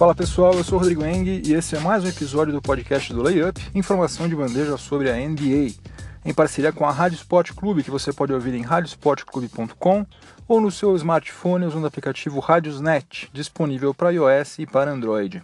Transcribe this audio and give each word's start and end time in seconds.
Fala 0.00 0.14
pessoal, 0.14 0.54
eu 0.54 0.64
sou 0.64 0.78
o 0.78 0.80
Rodrigo 0.80 1.04
Eng 1.04 1.42
e 1.44 1.52
esse 1.52 1.76
é 1.76 1.78
mais 1.78 2.02
um 2.02 2.08
episódio 2.08 2.54
do 2.54 2.62
podcast 2.62 3.12
do 3.12 3.22
Layup, 3.22 3.60
informação 3.74 4.26
de 4.26 4.34
bandeja 4.34 4.78
sobre 4.78 5.10
a 5.10 5.14
NBA, 5.14 5.74
em 6.24 6.32
parceria 6.32 6.72
com 6.72 6.86
a 6.86 6.90
Rádio 6.90 7.16
Sport 7.16 7.52
Clube, 7.52 7.82
que 7.84 7.90
você 7.90 8.10
pode 8.10 8.32
ouvir 8.32 8.54
em 8.54 8.62
radiosportclube.com 8.62 10.06
ou 10.48 10.58
no 10.58 10.70
seu 10.70 10.96
smartphone 10.96 11.66
usando 11.66 11.84
o 11.84 11.86
aplicativo 11.86 12.40
Radiosnet, 12.40 13.28
disponível 13.30 13.92
para 13.92 14.10
iOS 14.10 14.60
e 14.60 14.66
para 14.66 14.90
Android. 14.90 15.42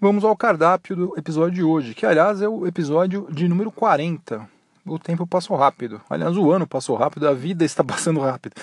Vamos 0.00 0.24
ao 0.24 0.36
cardápio 0.36 0.96
do 0.96 1.14
episódio 1.16 1.54
de 1.54 1.62
hoje, 1.62 1.94
que 1.94 2.04
aliás 2.04 2.42
é 2.42 2.48
o 2.48 2.66
episódio 2.66 3.28
de 3.30 3.46
número 3.46 3.70
40. 3.70 4.44
O 4.84 4.98
tempo 4.98 5.24
passou 5.24 5.56
rápido. 5.56 6.00
Aliás, 6.10 6.36
o 6.36 6.50
ano 6.50 6.66
passou 6.66 6.96
rápido, 6.96 7.28
a 7.28 7.32
vida 7.32 7.64
está 7.64 7.84
passando 7.86 8.18
rápido. 8.18 8.56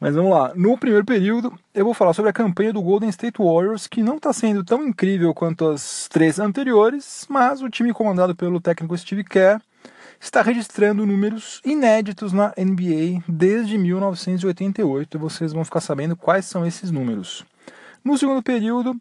Mas 0.00 0.14
vamos 0.14 0.30
lá. 0.30 0.52
No 0.54 0.76
primeiro 0.76 1.04
período, 1.04 1.52
eu 1.74 1.84
vou 1.84 1.94
falar 1.94 2.12
sobre 2.12 2.30
a 2.30 2.34
campanha 2.34 2.72
do 2.72 2.82
Golden 2.82 3.08
State 3.08 3.38
Warriors, 3.38 3.86
que 3.86 4.02
não 4.02 4.16
está 4.16 4.32
sendo 4.32 4.64
tão 4.64 4.86
incrível 4.86 5.32
quanto 5.32 5.68
as 5.68 6.08
três 6.08 6.38
anteriores, 6.38 7.26
mas 7.28 7.62
o 7.62 7.70
time 7.70 7.92
comandado 7.92 8.34
pelo 8.34 8.60
técnico 8.60 8.96
Steve 8.98 9.24
Kerr 9.24 9.60
está 10.20 10.42
registrando 10.42 11.06
números 11.06 11.60
inéditos 11.64 12.32
na 12.32 12.52
NBA 12.56 13.22
desde 13.28 13.76
1988 13.76 15.16
e 15.16 15.20
vocês 15.20 15.52
vão 15.52 15.64
ficar 15.64 15.80
sabendo 15.80 16.16
quais 16.16 16.46
são 16.46 16.66
esses 16.66 16.90
números. 16.90 17.44
No 18.02 18.18
segundo 18.18 18.42
período, 18.42 18.94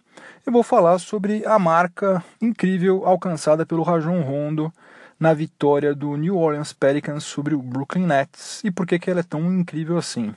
eu 0.46 0.52
vou 0.52 0.64
falar 0.64 1.00
sobre 1.00 1.46
a 1.46 1.58
marca 1.58 2.24
incrível 2.42 3.04
alcançada 3.06 3.66
pelo 3.66 3.84
Rajon 3.84 4.22
Rondo 4.22 4.72
na 5.20 5.34
vitória 5.34 5.96
do 5.96 6.16
New 6.18 6.38
Orleans 6.38 6.74
Pelicans 6.74 7.24
sobre 7.24 7.56
o 7.56 7.62
Brooklyn 7.62 8.06
Nets 8.06 8.62
e 8.64 8.72
por 8.72 8.86
que, 8.86 9.00
que 9.00 9.10
ela 9.10 9.22
é 9.22 9.24
tão 9.24 9.54
incrível 9.54 9.98
assim. 9.98 10.34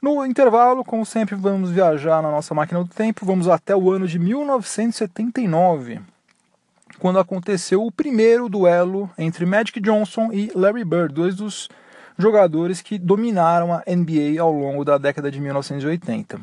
No 0.00 0.24
intervalo, 0.24 0.84
como 0.84 1.04
sempre, 1.04 1.34
vamos 1.36 1.70
viajar 1.70 2.22
na 2.22 2.30
nossa 2.30 2.54
máquina 2.54 2.82
do 2.82 2.88
tempo, 2.88 3.26
vamos 3.26 3.48
até 3.48 3.76
o 3.76 3.90
ano 3.90 4.06
de 4.08 4.18
1979 4.18 6.00
quando 7.00 7.18
aconteceu 7.18 7.84
o 7.84 7.90
primeiro 7.90 8.48
duelo 8.48 9.10
entre 9.16 9.46
Magic 9.46 9.80
Johnson 9.80 10.30
e 10.32 10.52
Larry 10.54 10.84
Bird, 10.84 11.14
dois 11.14 11.34
dos 11.34 11.68
jogadores 12.18 12.82
que 12.82 12.98
dominaram 12.98 13.72
a 13.72 13.82
NBA 13.88 14.40
ao 14.40 14.52
longo 14.52 14.84
da 14.84 14.98
década 14.98 15.30
de 15.30 15.40
1980. 15.40 16.38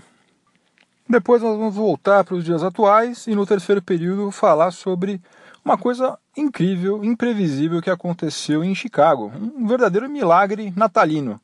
Depois 1.08 1.42
nós 1.42 1.58
vamos 1.58 1.75
voltar 1.75 2.23
para 2.23 2.36
os 2.36 2.44
dias 2.44 2.64
atuais 2.64 3.27
e 3.27 3.36
no 3.36 3.45
terceiro 3.45 3.81
período 3.81 4.31
falar 4.31 4.71
sobre 4.71 5.21
uma 5.64 5.77
coisa 5.77 6.17
incrível, 6.36 7.03
imprevisível 7.03 7.81
que 7.81 7.89
aconteceu 7.89 8.64
em 8.64 8.73
Chicago, 8.73 9.31
um 9.55 9.67
verdadeiro 9.67 10.09
milagre 10.09 10.73
natalino. 10.75 11.39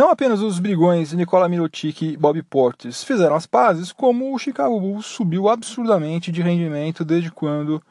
Não 0.00 0.08
apenas 0.08 0.40
os 0.40 0.58
brigões 0.58 1.12
Nicola 1.12 1.46
Mirotic 1.46 2.00
e 2.00 2.16
Bob 2.16 2.42
Portis 2.44 3.04
fizeram 3.04 3.36
as 3.36 3.44
pazes, 3.44 3.92
como 3.92 4.34
o 4.34 4.38
Chicago 4.38 4.80
Bulls 4.80 5.04
subiu 5.04 5.46
absurdamente 5.46 6.32
de 6.32 6.40
rendimento 6.40 7.04
desde 7.04 7.30
quando 7.30 7.82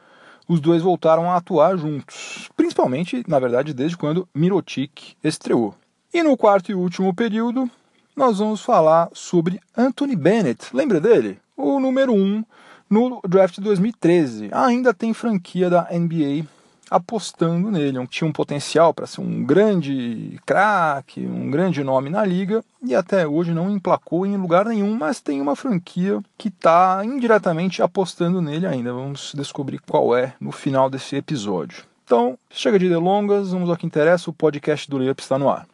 os 0.48 0.60
dois 0.60 0.82
voltaram 0.82 1.30
a 1.30 1.36
atuar 1.36 1.78
juntos, 1.78 2.50
principalmente, 2.58 3.24
na 3.28 3.38
verdade, 3.38 3.76
desde 3.76 3.96
quando 3.96 4.28
Mirotic 4.34 5.16
estreou. 5.24 5.76
E 6.11 6.23
no 6.23 6.36
quarto 6.36 6.72
e 6.72 6.73
último 6.73 7.14
período, 7.14 7.70
nós 8.16 8.39
vamos 8.39 8.62
falar 8.62 9.10
sobre 9.14 9.62
Anthony 9.78 10.16
Bennett. 10.16 10.76
Lembra 10.76 11.00
dele? 11.00 11.38
O 11.56 11.80
número 11.80 12.12
1 12.12 12.16
um 12.16 12.44
no 12.89 13.22
draft 13.22 13.54
de 13.54 13.62
2013. 13.62 14.50
Ainda 14.52 14.95
tem 14.95 15.14
franquia 15.14 15.70
da 15.70 15.88
NBA 15.92 16.48
apostando 16.89 17.72
nele. 17.72 18.05
Tinha 18.08 18.27
um 18.27 18.33
potencial 18.33 18.94
para 18.94 19.08
ser 19.08 19.22
um 19.22 19.44
grande 19.44 20.39
craque, 20.45 21.26
um 21.26 21.50
grande 21.50 21.83
nome 21.83 22.10
na 22.10 22.26
liga 22.26 22.64
e 22.83 22.95
até 22.95 23.27
hoje 23.27 23.54
não 23.54 23.70
emplacou 23.70 24.26
em 24.26 24.38
lugar 24.38 24.66
nenhum, 24.66 24.95
mas 24.95 25.20
tem 25.20 25.42
uma 25.42 25.55
franquia 25.55 26.22
que 26.38 26.48
está 26.48 27.02
indiretamente 27.04 27.82
apostando 27.82 28.42
nele 28.42 28.66
ainda. 28.66 28.94
Vamos 28.94 29.33
descobrir 29.36 29.80
qual 29.80 30.16
é 30.16 30.33
no 30.39 30.52
final 30.52 30.89
desse 30.89 31.16
episódio. 31.16 31.83
Então, 32.05 32.38
chega 32.50 32.80
de 32.80 32.89
delongas, 32.89 33.52
vamos 33.52 33.70
ao 33.70 33.77
que 33.77 33.86
interessa, 33.86 34.30
o 34.30 34.33
podcast 34.33 34.89
do 34.89 34.98
Layup 34.98 35.21
está 35.21 35.38
no 35.38 35.50
ar. 35.50 35.67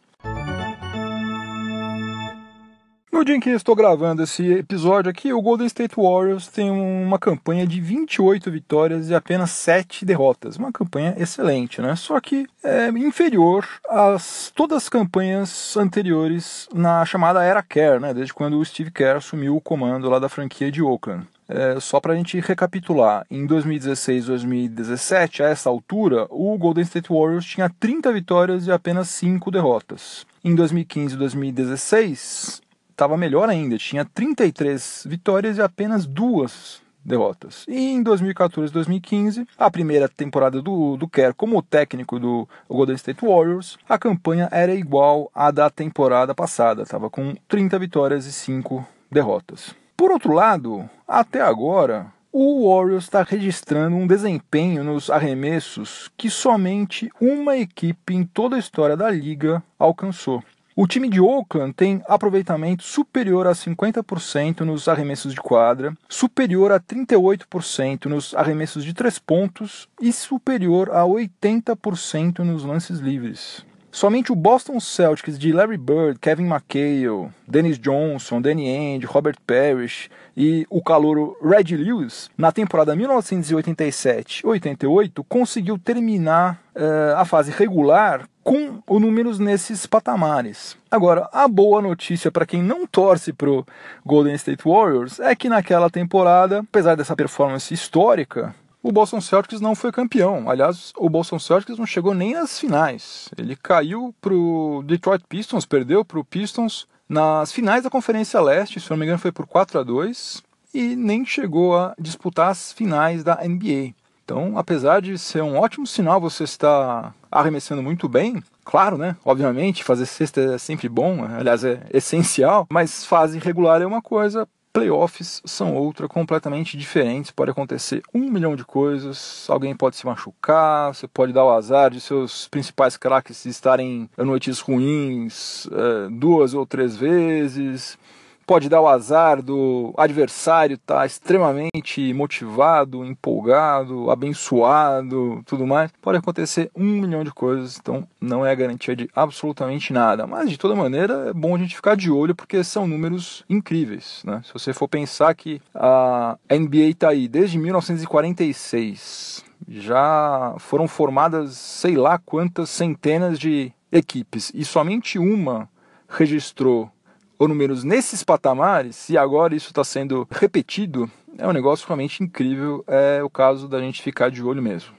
No 3.16 3.24
dia 3.24 3.34
em 3.34 3.40
que 3.40 3.48
estou 3.48 3.74
gravando 3.74 4.22
esse 4.22 4.46
episódio 4.52 5.10
aqui, 5.10 5.32
o 5.32 5.40
Golden 5.40 5.66
State 5.66 5.94
Warriors 5.96 6.48
tem 6.48 6.70
uma 6.70 7.18
campanha 7.18 7.66
de 7.66 7.80
28 7.80 8.50
vitórias 8.50 9.08
e 9.08 9.14
apenas 9.14 9.52
7 9.52 10.04
derrotas. 10.04 10.58
Uma 10.58 10.70
campanha 10.70 11.14
excelente, 11.16 11.80
né? 11.80 11.96
Só 11.96 12.20
que 12.20 12.46
é 12.62 12.88
inferior 12.90 13.66
a 13.88 14.18
todas 14.54 14.82
as 14.82 14.88
campanhas 14.90 15.74
anteriores 15.78 16.68
na 16.74 17.06
chamada 17.06 17.42
Era 17.42 17.62
Kerr, 17.62 18.00
né? 18.00 18.12
Desde 18.12 18.34
quando 18.34 18.58
o 18.58 18.64
Steve 18.66 18.90
Kerr 18.90 19.16
assumiu 19.16 19.56
o 19.56 19.62
comando 19.62 20.10
lá 20.10 20.18
da 20.18 20.28
franquia 20.28 20.70
de 20.70 20.82
Oakland. 20.82 21.26
É, 21.48 21.80
só 21.80 21.98
para 22.00 22.12
a 22.12 22.16
gente 22.16 22.38
recapitular, 22.38 23.24
em 23.30 23.46
2016 23.46 24.26
2017, 24.26 25.42
a 25.42 25.48
essa 25.48 25.70
altura, 25.70 26.26
o 26.28 26.58
Golden 26.58 26.84
State 26.84 27.08
Warriors 27.08 27.46
tinha 27.46 27.70
30 27.80 28.12
vitórias 28.12 28.66
e 28.66 28.72
apenas 28.72 29.08
5 29.08 29.50
derrotas. 29.50 30.26
Em 30.44 30.54
2015 30.54 31.16
2016, 31.16 32.65
estava 32.96 33.14
melhor 33.14 33.50
ainda, 33.50 33.76
tinha 33.76 34.06
33 34.06 35.04
vitórias 35.06 35.58
e 35.58 35.62
apenas 35.62 36.06
duas 36.06 36.80
derrotas. 37.04 37.64
E 37.68 37.92
em 37.92 38.02
2014 38.02 38.72
2015, 38.72 39.46
a 39.56 39.70
primeira 39.70 40.08
temporada 40.08 40.62
do, 40.62 40.96
do 40.96 41.06
Kerr 41.06 41.34
como 41.34 41.62
técnico 41.62 42.18
do 42.18 42.48
Golden 42.68 42.96
State 42.96 43.24
Warriors, 43.24 43.76
a 43.86 43.98
campanha 43.98 44.48
era 44.50 44.74
igual 44.74 45.30
à 45.34 45.50
da 45.50 45.68
temporada 45.68 46.34
passada, 46.34 46.82
estava 46.82 47.10
com 47.10 47.34
30 47.46 47.78
vitórias 47.78 48.24
e 48.24 48.32
5 48.32 48.84
derrotas. 49.12 49.74
Por 49.94 50.10
outro 50.10 50.32
lado, 50.32 50.88
até 51.06 51.42
agora, 51.42 52.06
o 52.32 52.68
Warriors 52.68 53.04
está 53.04 53.22
registrando 53.22 53.94
um 53.94 54.06
desempenho 54.06 54.82
nos 54.82 55.10
arremessos 55.10 56.10
que 56.16 56.30
somente 56.30 57.10
uma 57.20 57.56
equipe 57.58 58.14
em 58.14 58.24
toda 58.24 58.56
a 58.56 58.58
história 58.58 58.96
da 58.96 59.10
liga 59.10 59.62
alcançou. 59.78 60.42
O 60.78 60.86
time 60.86 61.08
de 61.08 61.22
Oakland 61.22 61.72
tem 61.72 62.02
aproveitamento 62.06 62.82
superior 62.82 63.46
a 63.46 63.52
50% 63.52 64.60
nos 64.60 64.88
arremessos 64.88 65.32
de 65.32 65.40
quadra, 65.40 65.96
superior 66.06 66.70
a 66.70 66.78
38% 66.78 68.04
nos 68.04 68.34
arremessos 68.34 68.84
de 68.84 68.92
três 68.92 69.18
pontos 69.18 69.88
e 69.98 70.12
superior 70.12 70.90
a 70.90 71.02
80% 71.04 72.40
nos 72.40 72.62
lances 72.62 72.98
livres. 72.98 73.64
Somente 73.90 74.30
o 74.30 74.36
Boston 74.36 74.78
Celtics 74.78 75.38
de 75.38 75.50
Larry 75.50 75.78
Bird, 75.78 76.18
Kevin 76.18 76.44
McHale, 76.44 77.30
Dennis 77.48 77.78
Johnson, 77.78 78.42
Danny 78.42 78.68
Ainge, 78.68 79.06
Robert 79.06 79.38
Parrish 79.46 80.10
e 80.36 80.66
o 80.68 80.82
calouro 80.82 81.38
Red 81.42 81.74
Lewis, 81.74 82.28
na 82.36 82.52
temporada 82.52 82.94
1987-88, 82.94 85.24
conseguiu 85.26 85.78
terminar 85.78 86.60
uh, 86.76 87.16
a 87.16 87.24
fase 87.24 87.50
regular 87.50 88.28
com 88.46 88.80
o 88.86 89.00
números 89.00 89.40
nesses 89.40 89.86
patamares. 89.86 90.76
Agora, 90.88 91.28
a 91.32 91.48
boa 91.48 91.82
notícia 91.82 92.30
para 92.30 92.46
quem 92.46 92.62
não 92.62 92.86
torce 92.86 93.32
pro 93.32 93.66
Golden 94.04 94.36
State 94.36 94.62
Warriors 94.64 95.18
é 95.18 95.34
que 95.34 95.48
naquela 95.48 95.90
temporada, 95.90 96.60
apesar 96.60 96.94
dessa 96.94 97.16
performance 97.16 97.74
histórica, 97.74 98.54
o 98.80 98.92
Boston 98.92 99.20
Celtics 99.20 99.60
não 99.60 99.74
foi 99.74 99.90
campeão. 99.90 100.48
Aliás, 100.48 100.92
o 100.96 101.10
Boston 101.10 101.40
Celtics 101.40 101.76
não 101.76 101.84
chegou 101.84 102.14
nem 102.14 102.34
nas 102.34 102.56
finais. 102.56 103.28
Ele 103.36 103.56
caiu 103.56 104.14
pro 104.20 104.84
Detroit 104.86 105.24
Pistons, 105.28 105.66
perdeu 105.66 106.04
pro 106.04 106.24
Pistons 106.24 106.86
nas 107.08 107.50
finais 107.50 107.82
da 107.82 107.90
Conferência 107.90 108.40
Leste, 108.40 108.78
se 108.78 108.88
não 108.88 108.96
me 108.96 109.06
engano 109.06 109.18
foi 109.18 109.32
por 109.32 109.48
4 109.48 109.80
a 109.80 109.82
2 109.82 110.40
e 110.72 110.94
nem 110.94 111.26
chegou 111.26 111.76
a 111.76 111.96
disputar 111.98 112.50
as 112.50 112.72
finais 112.72 113.24
da 113.24 113.40
NBA. 113.44 113.92
Então, 114.24 114.56
apesar 114.56 115.02
de 115.02 115.18
ser 115.18 115.42
um 115.42 115.56
ótimo 115.56 115.86
sinal 115.86 116.20
você 116.20 116.44
estar 116.44 117.12
arremessando 117.30 117.82
muito 117.82 118.08
bem, 118.08 118.42
claro, 118.64 118.96
né? 118.96 119.16
Obviamente, 119.24 119.84
fazer 119.84 120.06
cesta 120.06 120.40
é 120.54 120.58
sempre 120.58 120.88
bom, 120.88 121.24
aliás, 121.24 121.64
é 121.64 121.82
essencial, 121.92 122.66
mas 122.70 123.04
fase 123.04 123.38
regular 123.38 123.82
é 123.82 123.86
uma 123.86 124.02
coisa, 124.02 124.46
Playoffs 124.76 125.40
são 125.46 125.74
outra, 125.74 126.06
completamente 126.06 126.76
diferentes. 126.76 127.30
Pode 127.30 127.50
acontecer 127.50 128.02
um 128.12 128.30
milhão 128.30 128.54
de 128.54 128.62
coisas. 128.62 129.46
Alguém 129.48 129.74
pode 129.74 129.96
se 129.96 130.04
machucar, 130.04 130.94
você 130.94 131.08
pode 131.08 131.32
dar 131.32 131.46
o 131.46 131.50
azar 131.50 131.90
de 131.90 131.98
seus 131.98 132.46
principais 132.48 132.94
craques 132.94 133.46
estarem 133.46 134.10
em 134.18 134.22
noites 134.22 134.60
ruins 134.60 135.66
é, 135.72 136.10
duas 136.10 136.52
ou 136.52 136.66
três 136.66 136.94
vezes 136.94 137.98
pode 138.46 138.68
dar 138.68 138.80
o 138.80 138.86
azar 138.86 139.42
do 139.42 139.92
adversário 139.96 140.74
estar 140.74 141.00
tá 141.00 141.06
extremamente 141.06 142.14
motivado, 142.14 143.04
empolgado, 143.04 144.10
abençoado, 144.10 145.42
tudo 145.44 145.66
mais. 145.66 145.90
Pode 146.00 146.18
acontecer 146.18 146.70
um 146.74 146.84
milhão 146.84 147.24
de 147.24 147.32
coisas, 147.32 147.76
então 147.76 148.06
não 148.20 148.46
é 148.46 148.54
garantia 148.54 148.94
de 148.94 149.10
absolutamente 149.14 149.92
nada. 149.92 150.26
Mas 150.26 150.48
de 150.48 150.56
toda 150.56 150.76
maneira 150.76 151.30
é 151.30 151.32
bom 151.32 151.56
a 151.56 151.58
gente 151.58 151.74
ficar 151.74 151.96
de 151.96 152.10
olho 152.10 152.34
porque 152.34 152.62
são 152.62 152.86
números 152.86 153.44
incríveis. 153.50 154.22
Né? 154.24 154.40
Se 154.44 154.52
você 154.52 154.72
for 154.72 154.88
pensar 154.88 155.34
que 155.34 155.60
a 155.74 156.38
NBA 156.48 156.90
está 156.90 157.08
aí 157.08 157.26
desde 157.26 157.58
1946, 157.58 159.44
já 159.68 160.54
foram 160.58 160.86
formadas 160.86 161.56
sei 161.56 161.96
lá 161.96 162.18
quantas 162.18 162.70
centenas 162.70 163.38
de 163.38 163.72
equipes 163.90 164.52
e 164.54 164.64
somente 164.64 165.18
uma 165.18 165.68
registrou 166.08 166.90
ou 167.38 167.48
números 167.48 167.84
nesses 167.84 168.22
patamares, 168.22 169.08
e 169.08 169.18
agora 169.18 169.54
isso 169.54 169.68
está 169.68 169.84
sendo 169.84 170.26
repetido, 170.30 171.10
é 171.38 171.46
um 171.46 171.52
negócio 171.52 171.86
realmente 171.86 172.22
incrível. 172.22 172.82
É 172.86 173.22
o 173.22 173.28
caso 173.28 173.68
da 173.68 173.78
gente 173.80 174.02
ficar 174.02 174.30
de 174.30 174.42
olho 174.42 174.62
mesmo. 174.62 174.94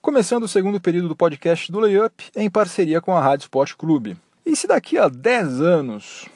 Começando 0.00 0.44
o 0.44 0.48
segundo 0.48 0.80
período 0.80 1.08
do 1.08 1.16
podcast 1.16 1.72
do 1.72 1.80
Layup 1.80 2.30
em 2.36 2.48
parceria 2.48 3.00
com 3.00 3.16
a 3.16 3.20
Rádio 3.20 3.44
Sport 3.44 3.74
Clube. 3.74 4.16
E 4.46 4.54
se 4.54 4.66
daqui 4.66 4.98
a 4.98 5.08
10 5.08 5.60
anos, 5.60 6.26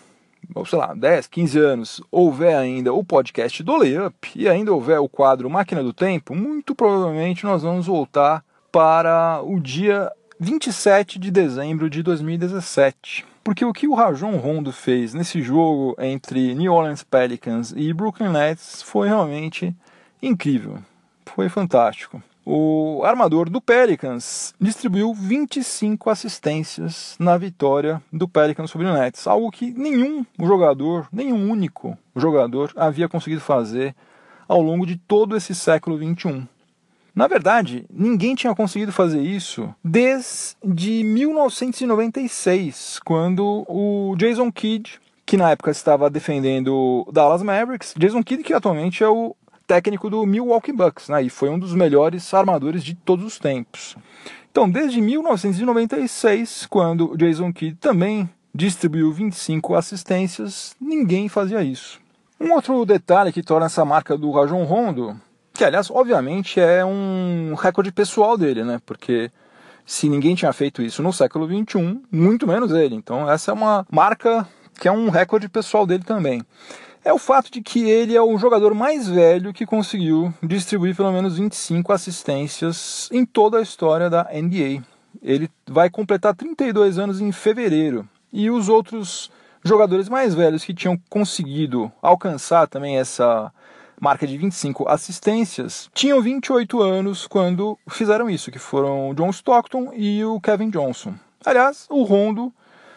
ou 0.55 0.65
sei 0.65 0.79
lá, 0.79 0.95
10, 0.95 1.27
15 1.29 1.59
anos, 1.59 2.03
houver 2.11 2.57
ainda 2.57 2.93
o 2.93 3.05
podcast 3.05 3.63
do 3.63 3.77
Layup 3.77 4.31
e 4.35 4.49
ainda 4.49 4.73
houver 4.73 4.99
o 4.99 5.09
quadro 5.09 5.51
Máquina 5.51 5.83
do 5.83 5.93
Tempo, 5.93 6.35
muito 6.35 6.75
provavelmente 6.75 7.45
nós 7.45 7.63
vamos 7.63 7.87
voltar 7.87 8.43
para 8.73 9.41
o 9.45 9.61
dia 9.61 10.11
27 10.41 11.19
de 11.19 11.33
dezembro 11.33 11.91
de 11.91 12.01
2017. 12.01 13.27
Porque 13.43 13.65
o 13.65 13.73
que 13.73 13.89
o 13.89 13.95
Rajon 13.95 14.37
Rondo 14.37 14.73
fez 14.73 15.13
nesse 15.13 15.43
jogo 15.43 15.97
entre 15.99 16.55
New 16.55 16.73
Orleans 16.73 17.03
Pelicans 17.03 17.75
e 17.77 17.93
Brooklyn 17.93 18.31
Nets 18.31 18.81
foi 18.83 19.09
realmente 19.09 19.75
incrível. 20.23 20.79
Foi 21.27 21.49
fantástico. 21.49 22.23
O 22.47 23.03
armador 23.05 23.51
do 23.51 23.61
Pelicans 23.61 24.55
distribuiu 24.61 25.13
25 25.13 26.09
assistências 26.09 27.17
na 27.19 27.37
vitória 27.37 28.01
do 28.13 28.29
Pelicans 28.29 28.71
sobre 28.71 28.87
o 28.87 28.95
Nets, 28.95 29.27
algo 29.27 29.51
que 29.51 29.73
nenhum 29.73 30.25
jogador, 30.39 31.09
nenhum 31.13 31.51
único 31.51 31.99
jogador 32.15 32.73
havia 32.77 33.09
conseguido 33.09 33.41
fazer 33.41 33.95
ao 34.47 34.63
longo 34.63 34.87
de 34.87 34.97
todo 34.97 35.37
esse 35.37 35.53
século 35.53 35.99
21. 35.99 36.47
Na 37.19 37.27
verdade, 37.27 37.85
ninguém 37.93 38.37
tinha 38.37 38.55
conseguido 38.55 38.93
fazer 38.93 39.21
isso 39.21 39.75
desde 39.83 41.03
1996, 41.03 43.01
quando 43.05 43.67
o 43.69 44.15
Jason 44.17 44.53
Kidd, 44.53 45.01
que 45.27 45.37
na 45.37 45.51
época 45.51 45.73
estava 45.73 46.09
defendendo 46.09 47.05
Dallas 47.13 47.43
Mavericks, 47.43 47.93
Jason 47.99 48.23
Kidd 48.23 48.45
que 48.45 48.55
atualmente 48.55 49.03
é 49.03 49.09
o 49.09 49.35
técnico 49.67 50.09
do 50.09 50.25
Milwaukee 50.25 50.71
Bucks, 50.71 51.09
né, 51.09 51.25
e 51.25 51.29
foi 51.29 51.49
um 51.49 51.59
dos 51.59 51.75
melhores 51.75 52.33
armadores 52.33 52.85
de 52.85 52.95
todos 52.95 53.25
os 53.25 53.37
tempos. 53.37 53.97
Então, 54.53 54.71
desde 54.71 55.01
1996, 55.01 56.67
quando 56.67 57.17
Jason 57.17 57.53
Kidd 57.53 57.79
também 57.81 58.31
distribuiu 58.55 59.13
25 59.13 59.75
assistências, 59.75 60.77
ninguém 60.81 61.29
fazia 61.29 61.65
isso. 61.65 62.01
Um 62.41 62.53
outro 62.53 62.87
detalhe 62.87 63.33
que 63.33 63.43
torna 63.43 63.67
essa 63.67 63.85
marca 63.85 64.17
do 64.17 64.31
Rajon 64.31 64.63
Rondo 64.63 65.21
que, 65.59 65.65
aliás, 65.65 65.91
obviamente 65.91 66.61
é 66.61 66.85
um 66.85 67.53
recorde 67.55 67.91
pessoal 67.91 68.39
dele, 68.39 68.63
né? 68.63 68.81
Porque 68.87 69.29
se 69.85 70.09
ninguém 70.09 70.37
tinha 70.37 70.53
feito 70.53 70.81
isso 70.81 71.03
no 71.03 71.13
século 71.13 71.49
XXI, 71.49 72.01
muito 72.13 72.47
menos 72.47 72.71
ele. 72.71 72.95
Então, 72.95 73.29
essa 73.29 73.51
é 73.51 73.55
uma 73.55 73.85
marca 73.91 74.47
que 74.79 74.87
é 74.87 74.93
um 74.93 75.11
recorde 75.11 75.49
pessoal 75.49 75.85
dele 75.85 76.05
também. 76.05 76.45
É 77.05 77.13
o 77.13 77.19
fato 77.19 77.51
de 77.51 77.61
que 77.61 77.91
ele 77.91 78.15
é 78.15 78.23
o 78.23 78.39
jogador 78.39 78.73
mais 78.73 79.09
velho 79.09 79.53
que 79.53 79.67
conseguiu 79.67 80.33
distribuir 80.41 80.95
pelo 80.95 81.11
menos 81.11 81.39
25 81.39 81.93
assistências 81.93 83.09
em 83.11 83.27
toda 83.27 83.59
a 83.59 83.63
história 83.63 84.09
da 84.09 84.29
NBA. 84.33 84.85
Ele 85.21 85.51
vai 85.67 85.91
completar 85.91 86.37
32 86.37 87.01
anos 87.01 87.21
em 87.21 87.33
fevereiro. 87.33 88.09
E 88.33 88.49
os 88.49 88.69
outros 88.69 89.29
jogadores 89.65 90.09
mais 90.09 90.37
velhos 90.37 90.65
que 90.65 90.73
tinham 90.73 90.97
conseguido 91.11 91.91
alcançar 92.01 92.69
também 92.69 92.97
essa 92.97 93.53
marca 94.01 94.27
de 94.27 94.37
25 94.37 94.89
assistências, 94.89 95.91
tinham 95.93 96.21
28 96.21 96.81
anos 96.83 97.27
quando 97.27 97.79
fizeram 97.89 98.29
isso, 98.29 98.51
que 98.51 98.59
foram 98.59 99.11
o 99.11 99.15
John 99.15 99.31
Stockton 99.31 99.93
e 99.95 100.25
o 100.25 100.41
Kevin 100.41 100.71
Johnson. 100.71 101.15
Aliás, 101.45 101.87
o 101.91 102.03
Rondo 102.03 102.53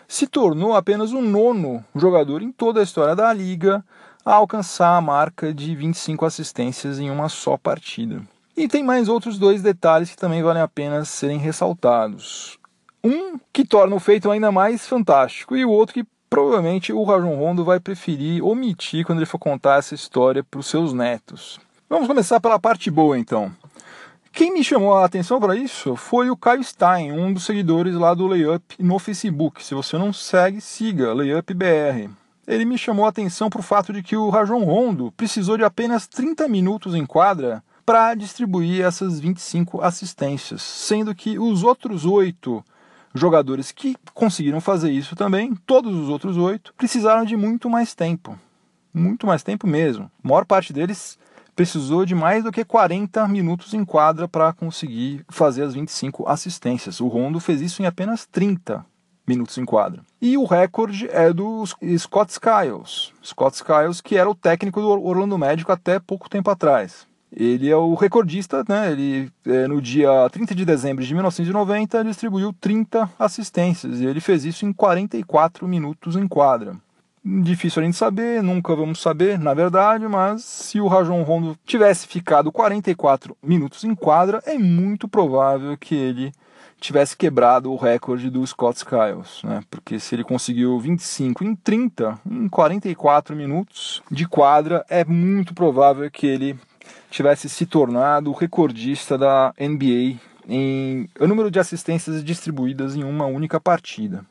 se 0.08 0.28
tornou 0.28 0.76
apenas 0.76 1.14
o 1.14 1.22
nono 1.22 1.84
jogador 1.96 2.42
em 2.42 2.52
toda 2.52 2.80
a 2.80 2.84
história 2.84 3.16
da 3.16 3.32
liga 3.32 3.84
a 4.26 4.34
alcançar 4.34 4.98
a 4.98 5.02
marca 5.02 5.54
de 5.54 5.76
25 5.76 6.26
assistências 6.26 7.00
em 7.00 7.10
uma 7.10 7.30
só 7.30 7.58
partida. 7.58 8.22
E 8.56 8.68
tem 8.68 8.84
mais 8.84 9.08
outros 9.08 9.40
dois 9.40 9.62
detalhes 9.62 10.12
que 10.12 10.18
também 10.18 10.44
valem 10.44 10.62
a 10.62 10.68
pena 10.68 11.06
serem 11.06 11.38
ressaltados. 11.38 12.60
Um 13.04 13.40
que 13.52 13.66
torna 13.66 13.96
o 13.96 14.00
feito 14.00 14.30
ainda 14.30 14.52
mais 14.52 14.86
fantástico 14.86 15.56
e 15.56 15.66
o 15.66 15.70
outro 15.70 15.94
que 15.94 16.06
provavelmente 16.32 16.94
o 16.94 17.04
Rajon 17.04 17.36
Rondo 17.36 17.66
vai 17.66 17.78
preferir 17.78 18.42
omitir 18.42 19.06
quando 19.06 19.20
ele 19.20 19.26
for 19.26 19.38
contar 19.38 19.80
essa 19.80 19.94
história 19.94 20.42
para 20.42 20.62
os 20.62 20.68
seus 20.68 20.94
netos. 20.94 21.60
Vamos 21.90 22.08
começar 22.08 22.40
pela 22.40 22.58
parte 22.58 22.90
boa 22.90 23.20
então. 23.20 23.52
Quem 24.32 24.54
me 24.54 24.64
chamou 24.64 24.94
a 24.94 25.04
atenção 25.04 25.42
para 25.42 25.58
isso 25.58 25.98
foi 25.98 26.30
o 26.30 26.38
Caio 26.38 26.64
Stein, 26.64 27.12
um 27.12 27.34
dos 27.34 27.44
seguidores 27.44 27.96
lá 27.96 28.14
do 28.14 28.28
Layup 28.28 28.82
no 28.82 28.98
Facebook. 28.98 29.62
Se 29.62 29.76
você 29.76 29.98
não 29.98 30.14
segue, 30.14 30.62
siga 30.62 31.14
Layup 31.14 31.54
BR. 31.54 32.10
Ele 32.48 32.64
me 32.64 32.78
chamou 32.78 33.06
a 33.06 33.10
atenção 33.10 33.50
para 33.50 33.60
o 33.60 33.64
fato 33.64 33.92
de 33.92 34.02
que 34.02 34.16
o 34.16 34.30
Rajon 34.30 34.64
Rondo 34.64 35.12
precisou 35.18 35.58
de 35.58 35.66
apenas 35.66 36.08
30 36.08 36.48
minutos 36.48 36.96
em 36.96 37.06
quadra 37.06 37.62
para 37.86 38.16
distribuir 38.16 38.86
essas 38.86 39.20
25 39.20 39.82
assistências, 39.82 40.62
sendo 40.62 41.14
que 41.14 41.38
os 41.38 41.62
outros 41.62 42.06
oito 42.06 42.64
jogadores 43.14 43.72
que 43.72 43.96
conseguiram 44.14 44.62
fazer 44.62 44.92
isso 44.92 45.16
também, 45.16 45.56
todos 45.66 45.96
os 45.96 46.10
outros 46.10 46.38
oito, 46.38 46.74
precisaram 46.78 47.26
de 47.26 47.36
muito 47.36 47.70
mais 47.70 47.94
tempo. 47.94 48.38
Muito 48.94 49.26
mais 49.26 49.44
tempo 49.44 49.68
mesmo. 49.68 50.12
A 50.24 50.28
maior 50.28 50.46
parte 50.46 50.74
deles 50.74 51.18
precisou 51.56 52.06
de 52.06 52.16
mais 52.16 52.44
do 52.44 52.52
que 52.52 52.66
40 52.66 53.28
minutos 53.28 53.74
em 53.74 53.86
quadra 53.86 54.28
para 54.28 54.54
conseguir 54.54 55.24
fazer 55.30 55.64
as 55.64 55.74
25 55.74 56.28
assistências. 56.28 57.00
O 57.00 57.08
Rondo 57.08 57.40
fez 57.40 57.62
isso 57.62 57.82
em 57.82 57.86
apenas 57.86 58.26
30 58.26 58.86
minutos 59.28 59.58
em 59.58 59.66
quadra. 59.66 60.02
E 60.22 60.38
o 60.38 60.46
recorde 60.46 61.08
é 61.10 61.32
do 61.32 61.64
Scott 61.98 62.32
Skiles. 62.32 63.14
Scott 63.24 63.56
Skiles, 63.56 64.02
que 64.02 64.18
era 64.18 64.30
o 64.30 64.36
técnico 64.36 64.82
do 64.82 64.90
Orlando 64.90 65.38
Magic 65.38 65.70
até 65.72 66.00
pouco 66.00 66.30
tempo 66.30 66.50
atrás. 66.50 67.08
Ele 67.34 67.70
é 67.70 67.76
o 67.76 67.94
recordista, 67.94 68.64
né? 68.68 68.92
Ele 68.92 69.32
é, 69.46 69.68
no 69.68 69.82
dia 69.82 70.30
30 70.30 70.54
de 70.54 70.66
dezembro 70.66 71.04
de 71.04 71.14
1990 71.14 72.04
distribuiu 72.04 72.54
30 72.60 73.10
assistências 73.18 74.02
e 74.02 74.06
ele 74.06 74.20
fez 74.20 74.44
isso 74.44 74.66
em 74.66 74.74
44 74.74 75.68
minutos 75.68 76.16
em 76.16 76.28
quadra. 76.28 76.76
Difícil 77.24 77.82
a 77.82 77.86
gente 77.86 77.96
saber, 77.96 78.42
nunca 78.42 78.76
vamos 78.76 79.00
saber, 79.00 79.38
na 79.38 79.54
verdade, 79.54 80.08
mas 80.08 80.44
se 80.44 80.82
o 80.82 80.88
Rajon 80.88 81.22
Rondo 81.22 81.56
tivesse 81.66 82.08
ficado 82.08 82.52
44 82.52 83.38
minutos 83.44 83.84
em 83.84 83.94
quadra, 83.94 84.42
é 84.44 84.58
muito 84.58 85.08
provável 85.08 85.78
que 85.78 85.94
ele 85.94 86.32
tivesse 86.80 87.16
quebrado 87.16 87.72
o 87.72 87.76
recorde 87.76 88.28
do 88.28 88.46
Scott 88.46 88.78
Skiles, 88.78 89.44
né? 89.44 89.62
Porque 89.70 90.00
se 90.00 90.16
ele 90.16 90.24
conseguiu 90.24 90.80
25 90.80 91.44
em 91.44 91.56
30, 91.56 92.20
em 92.26 92.50
44 92.50 93.36
minutos 93.36 94.02
de 94.10 94.28
quadra, 94.28 94.84
é 94.90 95.06
muito 95.06 95.54
provável 95.54 96.10
que 96.10 96.26
ele 96.26 96.60
tivesse 97.12 97.50
se 97.50 97.66
tornado 97.66 98.32
o 98.32 98.34
recordista 98.34 99.18
da 99.18 99.54
NBA 99.60 100.18
em 100.48 101.08
o 101.20 101.28
número 101.28 101.52
de 101.52 101.60
assistências 101.60 102.24
distribuídas 102.24 102.96
em 102.96 103.04
uma 103.04 103.26
única 103.26 103.60
partida. 103.60 104.26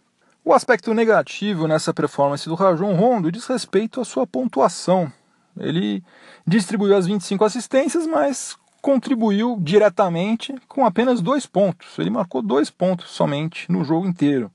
O 0.44 0.52
aspecto 0.52 0.92
negativo 0.94 1.68
nessa 1.68 1.92
performance 1.92 2.48
do 2.48 2.54
Rajon 2.54 2.94
Rondo 2.94 3.30
diz 3.30 3.46
respeito 3.46 4.00
à 4.00 4.04
sua 4.04 4.26
pontuação. 4.26 5.12
Ele 5.58 6.02
distribuiu 6.46 6.96
as 6.96 7.06
25 7.06 7.44
assistências, 7.44 8.06
mas 8.06 8.56
contribuiu 8.80 9.58
diretamente 9.60 10.54
com 10.66 10.86
apenas 10.86 11.20
dois 11.20 11.44
pontos. 11.44 11.98
Ele 11.98 12.08
marcou 12.08 12.40
dois 12.40 12.70
pontos 12.70 13.10
somente 13.10 13.70
no 13.70 13.84
jogo 13.84 14.06
inteiro. 14.06 14.50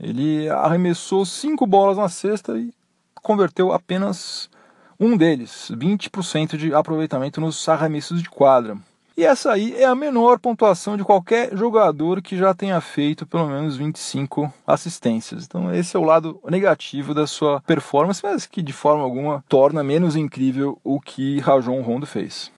Ele 0.00 0.48
arremessou 0.48 1.26
cinco 1.26 1.66
bolas 1.66 1.98
na 1.98 2.08
cesta 2.08 2.56
e 2.56 2.72
converteu 3.22 3.72
apenas 3.72 4.48
um 5.00 5.16
deles, 5.16 5.70
20% 5.74 6.56
de 6.56 6.74
aproveitamento 6.74 7.40
nos 7.40 7.68
arremessos 7.68 8.22
de 8.22 8.28
quadra. 8.28 8.76
E 9.18 9.24
essa 9.24 9.50
aí 9.50 9.74
é 9.74 9.84
a 9.84 9.96
menor 9.96 10.38
pontuação 10.38 10.96
de 10.96 11.02
qualquer 11.02 11.56
jogador 11.56 12.22
que 12.22 12.36
já 12.36 12.54
tenha 12.54 12.80
feito 12.80 13.26
pelo 13.26 13.48
menos 13.48 13.76
25 13.76 14.52
assistências. 14.64 15.44
Então, 15.44 15.74
esse 15.74 15.96
é 15.96 15.98
o 15.98 16.04
lado 16.04 16.38
negativo 16.48 17.12
da 17.12 17.26
sua 17.26 17.60
performance, 17.62 18.20
mas 18.22 18.46
que 18.46 18.62
de 18.62 18.72
forma 18.72 19.02
alguma 19.02 19.42
torna 19.48 19.82
menos 19.82 20.14
incrível 20.14 20.78
o 20.84 21.00
que 21.00 21.40
Rajon 21.40 21.82
Rondo 21.82 22.06
fez. 22.06 22.52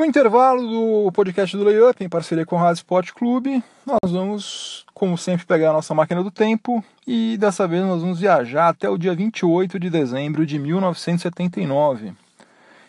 No 0.00 0.06
intervalo 0.06 0.66
do 0.66 1.12
podcast 1.12 1.54
do 1.54 1.62
Layup, 1.62 2.02
em 2.02 2.08
parceria 2.08 2.46
com 2.46 2.56
o 2.56 2.58
Rádio 2.58 2.78
Sport 2.78 3.12
Clube, 3.12 3.62
nós 3.84 4.10
vamos, 4.10 4.86
como 4.94 5.18
sempre, 5.18 5.44
pegar 5.44 5.68
a 5.68 5.72
nossa 5.74 5.92
máquina 5.92 6.22
do 6.22 6.30
tempo 6.30 6.82
e 7.06 7.36
dessa 7.36 7.68
vez 7.68 7.84
nós 7.84 8.00
vamos 8.00 8.18
viajar 8.18 8.68
até 8.68 8.88
o 8.88 8.96
dia 8.96 9.14
28 9.14 9.78
de 9.78 9.90
dezembro 9.90 10.46
de 10.46 10.58
1979. 10.58 12.14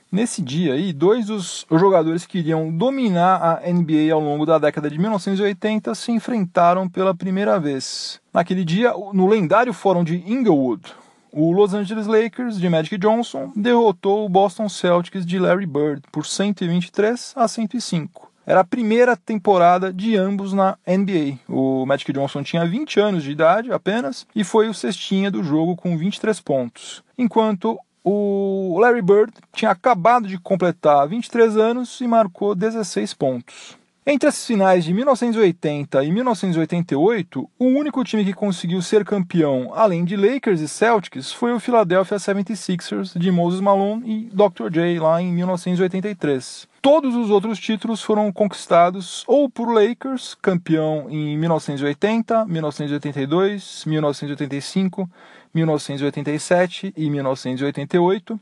Nesse 0.10 0.42
dia 0.42 0.72
aí, 0.72 0.94
dois 0.94 1.26
dos 1.26 1.66
jogadores 1.70 2.26
que 2.26 2.40
iriam 2.40 2.72
dominar 2.72 3.60
a 3.62 3.70
NBA 3.70 4.14
ao 4.14 4.22
longo 4.22 4.46
da 4.46 4.58
década 4.58 4.90
de 4.90 4.98
1980 4.98 5.94
se 5.94 6.14
enfrentaram 6.14 6.88
pela 6.88 7.14
primeira 7.14 7.60
vez. 7.60 8.22
Naquele 8.34 8.64
dia, 8.64 8.94
no 9.12 9.28
lendário 9.28 9.74
fórum 9.74 10.06
de 10.06 10.24
Inglewood, 10.26 10.94
o 11.32 11.52
Los 11.52 11.74
Angeles 11.74 12.08
Lakers 12.08 12.60
de 12.60 12.70
Magic 12.70 12.98
Johnson 12.98 13.52
derrotou 13.56 14.26
o 14.26 14.30
Boston 14.30 14.68
Celtics 14.68 15.26
de 15.26 15.40
Larry 15.40 15.66
Bird 15.66 16.02
por 16.12 16.26
123 16.26 17.34
a 17.36 17.48
105. 17.48 18.32
Era 18.46 18.62
a 18.62 18.66
primeira 18.66 19.16
temporada 19.16 19.94
de 19.94 20.18
ambos 20.18 20.52
na 20.52 20.78
NBA. 20.86 21.40
O 21.48 21.86
Magic 21.86 22.12
Johnson 22.12 22.44
tinha 22.44 22.66
20 22.66 23.00
anos 23.00 23.24
de 23.24 23.32
idade 23.32 23.72
apenas 23.72 24.26
e 24.36 24.44
foi 24.44 24.68
o 24.68 24.74
cestinha 24.74 25.32
do 25.32 25.44
jogo 25.44 25.76
com 25.76 25.98
23 25.98 26.40
pontos. 26.42 27.04
Enquanto 27.18 27.80
o 28.04 28.78
Larry 28.80 29.02
Bird 29.02 29.32
tinha 29.54 29.72
acabado 29.72 30.28
de 30.28 30.38
completar 30.40 31.08
23 31.08 31.56
anos 31.56 32.02
e 32.02 32.08
marcou 32.08 32.56
16 32.56 33.14
pontos. 33.14 33.78
Entre 34.04 34.28
as 34.28 34.48
finais 34.48 34.84
de 34.84 34.96
1980 34.96 36.04
e 36.04 36.12
1988, 36.12 37.48
o 37.60 37.66
único 37.66 38.04
time 38.04 38.26
que 38.26 38.34
conseguiu 38.34 38.82
ser 38.82 39.06
campeão, 39.06 39.74
além 39.76 40.04
de 40.04 40.16
Lakers 40.16 40.60
e 40.60 40.68
Celtics, 40.68 41.32
foi 41.32 41.54
o 41.54 41.60
Philadelphia 41.60 42.18
76ers 42.18 43.16
de 43.16 43.30
Moses 43.30 43.60
Malone 43.60 44.12
e 44.12 44.30
Dr. 44.36 44.72
J 44.72 45.00
lá 45.00 45.22
em 45.22 45.32
1983. 45.32 46.68
Todos 46.82 47.16
os 47.16 47.30
outros 47.30 47.60
títulos 47.60 48.02
foram 48.02 48.32
conquistados 48.32 49.24
ou 49.28 49.48
por 49.48 49.72
Lakers, 49.72 50.36
campeão 50.42 51.06
em 51.08 51.38
1980, 51.38 52.46
1982, 52.48 53.84
1985, 53.86 55.08
1987 55.54 56.92
e 56.98 57.08
1988, 57.08 58.40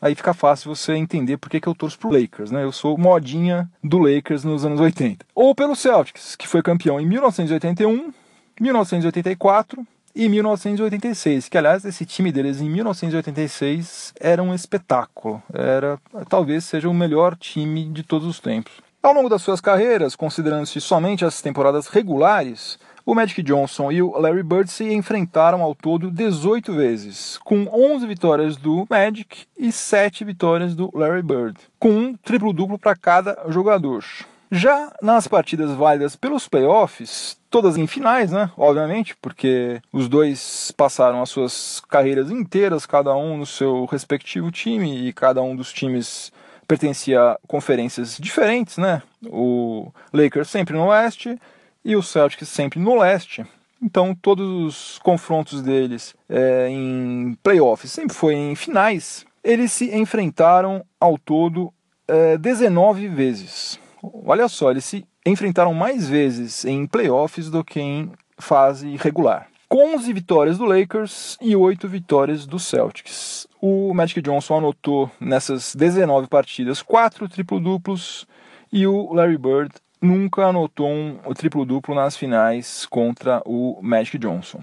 aí 0.00 0.14
fica 0.14 0.32
fácil 0.32 0.74
você 0.74 0.94
entender 0.94 1.36
por 1.36 1.50
que, 1.50 1.60
que 1.60 1.68
eu 1.68 1.74
torço 1.74 1.98
pro 1.98 2.10
Lakers, 2.10 2.50
né? 2.50 2.64
Eu 2.64 2.72
sou 2.72 2.96
modinha 2.96 3.68
do 3.82 3.98
Lakers 3.98 4.44
nos 4.44 4.64
anos 4.64 4.80
80. 4.80 5.24
Ou 5.34 5.54
pelo 5.54 5.76
Celtics, 5.76 6.36
que 6.36 6.48
foi 6.48 6.62
campeão 6.62 7.00
em 7.00 7.06
1981, 7.06 8.12
1984 8.60 9.86
e 10.14 10.28
1986, 10.28 11.48
que 11.48 11.56
aliás 11.56 11.84
esse 11.84 12.04
time 12.04 12.32
deles 12.32 12.60
em 12.60 12.68
1986 12.68 14.14
era 14.18 14.42
um 14.42 14.54
espetáculo, 14.54 15.42
era 15.52 15.98
talvez 16.28 16.64
seja 16.64 16.88
o 16.88 16.94
melhor 16.94 17.36
time 17.36 17.84
de 17.84 18.02
todos 18.02 18.26
os 18.26 18.40
tempos. 18.40 18.72
Ao 19.00 19.12
longo 19.14 19.28
das 19.28 19.42
suas 19.42 19.60
carreiras, 19.60 20.16
considerando-se 20.16 20.80
somente 20.80 21.24
as 21.24 21.40
temporadas 21.40 21.86
regulares, 21.86 22.78
o 23.08 23.14
Magic 23.14 23.42
Johnson 23.42 23.90
e 23.90 24.02
o 24.02 24.18
Larry 24.18 24.42
Bird 24.42 24.70
se 24.70 24.84
enfrentaram 24.92 25.62
ao 25.62 25.74
todo 25.74 26.10
18 26.10 26.74
vezes, 26.74 27.38
com 27.42 27.66
11 27.72 28.06
vitórias 28.06 28.58
do 28.58 28.86
Magic 28.90 29.46
e 29.56 29.72
7 29.72 30.26
vitórias 30.26 30.74
do 30.74 30.90
Larry 30.92 31.22
Bird, 31.22 31.58
com 31.78 31.88
um 31.88 32.14
triplo-duplo 32.14 32.78
para 32.78 32.94
cada 32.94 33.46
jogador. 33.48 34.04
Já 34.52 34.92
nas 35.00 35.26
partidas 35.26 35.70
válidas 35.70 36.16
pelos 36.16 36.48
playoffs, 36.48 37.38
todas 37.48 37.78
em 37.78 37.86
finais, 37.86 38.30
né? 38.30 38.50
Obviamente, 38.58 39.16
porque 39.22 39.80
os 39.90 40.06
dois 40.06 40.70
passaram 40.76 41.22
as 41.22 41.30
suas 41.30 41.80
carreiras 41.88 42.30
inteiras, 42.30 42.84
cada 42.84 43.16
um 43.16 43.38
no 43.38 43.46
seu 43.46 43.86
respectivo 43.86 44.50
time, 44.50 45.08
e 45.08 45.14
cada 45.14 45.40
um 45.40 45.56
dos 45.56 45.72
times 45.72 46.30
pertencia 46.66 47.22
a 47.22 47.38
conferências 47.46 48.18
diferentes, 48.20 48.76
né? 48.76 49.00
O 49.24 49.90
Lakers 50.12 50.50
sempre 50.50 50.76
no 50.76 50.88
oeste 50.88 51.40
e 51.84 51.96
o 51.96 52.02
Celtics 52.02 52.48
sempre 52.48 52.78
no 52.78 52.98
leste. 52.98 53.44
Então 53.80 54.14
todos 54.14 54.48
os 54.48 54.98
confrontos 54.98 55.62
deles 55.62 56.14
é, 56.28 56.68
em 56.68 57.36
playoffs 57.42 57.90
sempre 57.90 58.14
foi 58.14 58.34
em 58.34 58.54
finais. 58.54 59.24
Eles 59.42 59.72
se 59.72 59.94
enfrentaram 59.96 60.84
ao 61.00 61.16
todo 61.16 61.72
é, 62.06 62.36
19 62.36 63.08
vezes. 63.08 63.78
Olha 64.02 64.48
só, 64.48 64.70
eles 64.70 64.84
se 64.84 65.06
enfrentaram 65.24 65.74
mais 65.74 66.08
vezes 66.08 66.64
em 66.64 66.86
playoffs 66.86 67.50
do 67.50 67.64
que 67.64 67.80
em 67.80 68.10
fase 68.38 68.96
regular. 68.96 69.48
Com 69.68 69.96
11 69.96 70.12
vitórias 70.12 70.58
do 70.58 70.64
Lakers 70.64 71.36
e 71.40 71.54
8 71.54 71.86
vitórias 71.86 72.46
do 72.46 72.58
Celtics. 72.58 73.46
O 73.60 73.92
Magic 73.92 74.22
Johnson 74.22 74.56
anotou 74.56 75.10
nessas 75.20 75.74
19 75.74 76.26
partidas 76.26 76.80
4 76.80 77.28
triplo-duplos 77.28 78.26
e 78.72 78.86
o 78.86 79.12
Larry 79.12 79.36
Bird 79.36 79.74
nunca 80.00 80.46
anotou 80.46 80.88
um 80.88 81.18
triplo-duplo 81.34 81.94
nas 81.94 82.16
finais 82.16 82.86
contra 82.86 83.42
o 83.44 83.78
Magic 83.82 84.18
Johnson. 84.18 84.62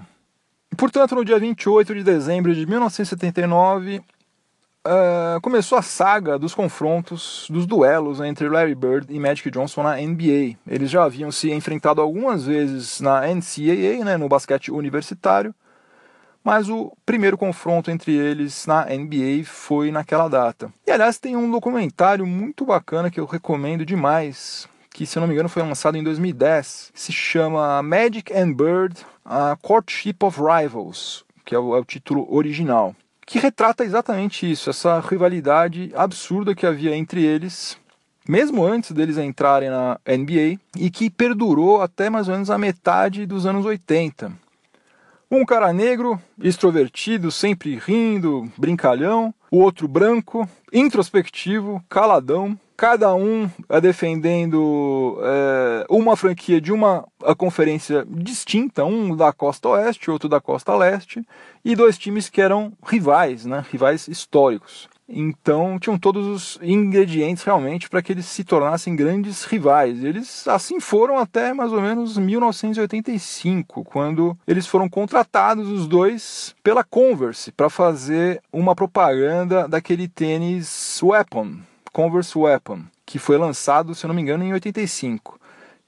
Portanto, 0.78 1.16
no 1.16 1.24
dia 1.24 1.40
28 1.40 1.96
de 1.96 2.04
dezembro 2.04 2.54
de 2.54 2.66
1979, 2.66 3.98
uh, 3.98 4.02
eh, 4.86 5.40
começou 5.42 5.78
a 5.78 5.82
saga 5.82 6.38
dos 6.38 6.54
confrontos, 6.54 7.48
dos 7.50 7.66
duelos 7.66 8.20
entre 8.20 8.50
Larry 8.50 8.76
Bird 8.76 9.08
e 9.10 9.20
Magic 9.20 9.50
Johnson 9.50 9.84
na 9.84 9.96
NBA. 9.96 10.58
Eles 10.68 10.90
já 10.90 11.04
haviam 11.04 11.32
se 11.32 11.52
enfrentado 11.52 12.02
algumas 12.02 12.46
vezes 12.46 13.00
na 13.00 13.22
NCAA, 13.22 14.04
né, 14.04 14.18
no 14.18 14.28
basquete 14.28 14.72
universitário, 14.72 15.56
mas 16.44 16.70
o 16.70 16.92
primeiro 17.06 17.38
confronto 17.38 17.90
entre 17.90 18.14
eles 18.14 18.68
na 18.68 18.86
NBA 18.86 19.46
foi 19.46 19.92
naquela 19.92 20.28
data. 20.28 20.72
E 20.86 20.92
aliás, 20.92 21.18
tem 21.18 21.36
um 21.36 21.50
documentário 21.50 22.26
muito 22.26 22.66
bacana 22.66 23.10
que 23.10 23.20
eu 23.20 23.26
recomendo 23.26 23.86
demais, 23.86 24.68
que 24.96 25.06
se 25.06 25.18
eu 25.18 25.22
não 25.22 25.28
me 25.28 25.34
engano 25.34 25.50
foi 25.50 25.62
lançado 25.62 25.98
em 25.98 26.04
2010, 26.04 26.94
se 26.96 27.12
chama 27.12 27.84
Magic 27.84 28.34
and 28.34 28.54
Bird, 28.54 29.06
a 29.26 29.58
Courtship 29.62 30.16
of 30.22 30.40
Rivals, 30.40 31.26
que 31.44 31.54
é 31.54 31.60
o, 31.60 31.76
é 31.76 31.80
o 31.82 31.84
título 31.84 32.26
original, 32.34 32.96
que 33.26 33.38
retrata 33.38 33.84
exatamente 33.84 34.50
isso, 34.50 34.70
essa 34.70 35.02
rivalidade 35.02 35.92
absurda 35.96 36.56
que 36.56 36.66
havia 36.66 36.96
entre 36.96 37.26
eles, 37.26 37.78
mesmo 38.26 38.66
antes 38.66 38.94
deles 38.94 39.18
entrarem 39.18 39.70
na 39.70 40.00
NBA, 40.08 40.62
e 40.78 40.90
que 40.90 41.10
perdurou 41.10 41.82
até 41.82 42.10
mais 42.10 42.30
ou 42.30 42.34
menos 42.34 42.50
a 42.50 42.58
metade 42.58 43.26
dos 43.26 43.46
anos 43.46 43.66
80. 43.66 44.32
Um 45.36 45.44
cara 45.44 45.74
negro, 45.74 46.18
extrovertido, 46.42 47.30
sempre 47.30 47.76
rindo, 47.76 48.50
brincalhão, 48.58 49.34
o 49.52 49.60
outro 49.60 49.86
branco, 49.86 50.48
introspectivo, 50.72 51.84
caladão, 51.90 52.58
cada 52.78 53.14
um 53.14 53.50
é 53.68 53.82
defendendo 53.82 55.20
é, 55.22 55.86
uma 55.90 56.16
franquia 56.16 56.62
de 56.62 56.72
uma 56.72 57.06
conferência 57.38 58.08
distinta, 58.08 58.86
um 58.86 59.14
da 59.14 59.34
costa 59.34 59.68
oeste, 59.68 60.10
outro 60.10 60.30
da 60.30 60.40
costa 60.40 60.74
leste, 60.74 61.22
e 61.66 61.76
dois 61.76 61.98
times 61.98 62.30
que 62.30 62.40
eram 62.40 62.72
rivais, 62.88 63.46
né, 63.46 63.66
rivais 63.70 64.08
históricos. 64.08 64.88
Então 65.08 65.78
tinham 65.80 66.00
todos 66.00 66.26
os 66.26 66.60
ingredientes 66.62 67.44
realmente 67.44 67.88
para 67.88 68.02
que 68.02 68.12
eles 68.12 68.26
se 68.26 68.44
tornassem 68.44 68.96
grandes 68.96 69.44
rivais. 69.44 70.04
Eles 70.04 70.48
assim 70.48 70.80
foram 70.80 71.18
até 71.20 71.54
mais 71.54 71.72
ou 71.72 71.82
menos 71.82 72.18
1985, 72.18 73.84
quando 73.84 74.36
eles 74.48 74.66
foram 74.66 74.90
contratados 74.90 75.70
os 75.70 75.88
dois 75.88 76.56
pela 76.64 76.84
Converse 76.84 77.52
para 77.52 77.70
fazer 77.70 78.42
uma 78.52 78.76
propaganda 78.76 79.68
daquele 79.68 80.08
tênis 80.08 81.00
Weapon, 81.04 81.58
Converse 81.94 82.38
Weapon, 82.38 82.82
que 83.06 83.20
foi 83.20 83.38
lançado, 83.38 83.94
se 83.94 84.06
eu 84.06 84.08
não 84.08 84.16
me 84.16 84.22
engano, 84.22 84.44
em 84.44 84.54
85. 84.54 85.40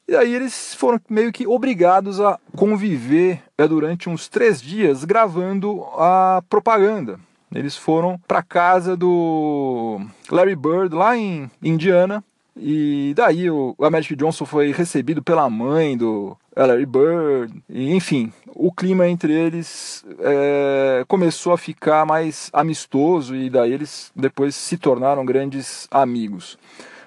E 0.08 0.16
aí 0.16 0.34
eles 0.34 0.74
foram 0.74 1.02
meio 1.10 1.34
que 1.34 1.46
obrigados 1.46 2.22
a 2.22 2.40
conviver 2.56 3.44
é, 3.58 3.68
durante 3.68 4.08
uns 4.08 4.30
três 4.30 4.62
dias 4.62 5.04
gravando 5.04 5.84
a 5.98 6.42
propaganda. 6.50 7.20
Eles 7.54 7.78
foram 7.78 8.20
para 8.28 8.44
casa 8.44 8.96
do 8.96 10.00
Larry 10.30 10.56
Bird 10.56 10.94
lá 10.94 11.18
em 11.18 11.50
Indiana 11.64 12.24
e 12.60 13.14
daí 13.16 13.50
o 13.50 13.76
Magic 13.92 14.16
Johnson 14.16 14.46
foi 14.46 14.72
recebido 14.72 15.22
pela 15.22 15.50
mãe 15.50 15.96
do 15.96 16.36
Larry 16.56 16.86
Bird, 16.86 17.64
e, 17.70 17.94
enfim, 17.94 18.34
o 18.48 18.72
clima 18.72 19.08
entre 19.08 19.32
eles 19.32 20.04
é, 20.20 21.06
começou 21.08 21.54
a 21.54 21.58
ficar 21.58 22.06
mais 22.06 22.50
amistoso 22.52 23.36
e 23.36 23.50
daí 23.50 23.74
eles 23.74 24.12
depois 24.16 24.56
se 24.56 24.78
tornaram 24.78 25.24
grandes 25.24 25.88
amigos. 25.92 26.58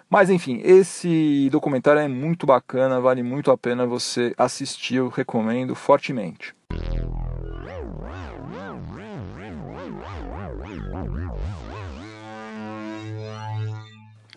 Mas 0.09 0.30
enfim, 0.30 0.61
esse 0.64 1.49
documentário 1.50 2.00
é 2.00 2.09
muito 2.09 2.47
bacana, 2.47 3.00
vale 3.00 3.23
muito 3.23 3.50
a 3.50 3.59
pena 3.59 3.87
você 3.87 4.35
assistir, 4.37 4.97
eu 4.97 5.09
recomendo 5.09 5.75
fortemente. 5.75 6.54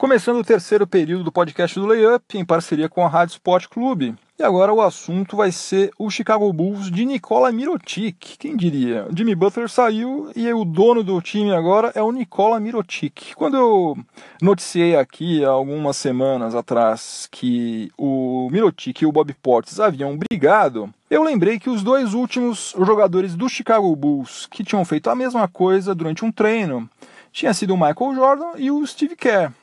Começando 0.03 0.39
o 0.39 0.43
terceiro 0.43 0.85
período 0.85 1.23
do 1.23 1.31
podcast 1.31 1.79
do 1.79 1.85
Layup, 1.85 2.37
em 2.37 2.43
parceria 2.43 2.89
com 2.89 3.05
a 3.05 3.07
Rádio 3.07 3.35
Sport 3.35 3.67
Clube. 3.69 4.13
E 4.37 4.43
agora 4.43 4.73
o 4.73 4.81
assunto 4.81 5.37
vai 5.37 5.49
ser 5.49 5.93
o 5.97 6.09
Chicago 6.09 6.51
Bulls 6.51 6.91
de 6.91 7.05
Nikola 7.05 7.53
Mirotic. 7.53 8.35
Quem 8.37 8.57
diria? 8.57 9.07
Jimmy 9.15 9.33
Butler 9.33 9.69
saiu 9.69 10.29
e 10.35 10.51
o 10.51 10.65
dono 10.65 11.05
do 11.05 11.21
time 11.21 11.53
agora 11.53 11.93
é 11.95 12.01
o 12.01 12.11
Nikola 12.11 12.59
Mirotic. 12.59 13.33
Quando 13.33 13.55
eu 13.55 13.97
noticiei 14.41 14.97
aqui 14.97 15.41
algumas 15.45 15.95
semanas 15.95 16.53
atrás 16.53 17.29
que 17.31 17.89
o 17.97 18.49
Mirotic 18.51 19.01
e 19.01 19.05
o 19.05 19.11
Bob 19.13 19.33
Portis 19.41 19.79
haviam 19.79 20.17
brigado, 20.17 20.93
eu 21.09 21.23
lembrei 21.23 21.57
que 21.57 21.69
os 21.69 21.81
dois 21.81 22.13
últimos 22.13 22.75
jogadores 22.77 23.35
do 23.35 23.47
Chicago 23.47 23.95
Bulls 23.95 24.47
que 24.51 24.65
tinham 24.65 24.83
feito 24.83 25.09
a 25.09 25.15
mesma 25.15 25.47
coisa 25.47 25.95
durante 25.95 26.25
um 26.25 26.31
treino 26.31 26.89
tinha 27.31 27.53
sido 27.53 27.73
o 27.73 27.77
Michael 27.77 28.15
Jordan 28.15 28.51
e 28.57 28.69
o 28.69 28.85
Steve 28.85 29.15
Kerr 29.15 29.53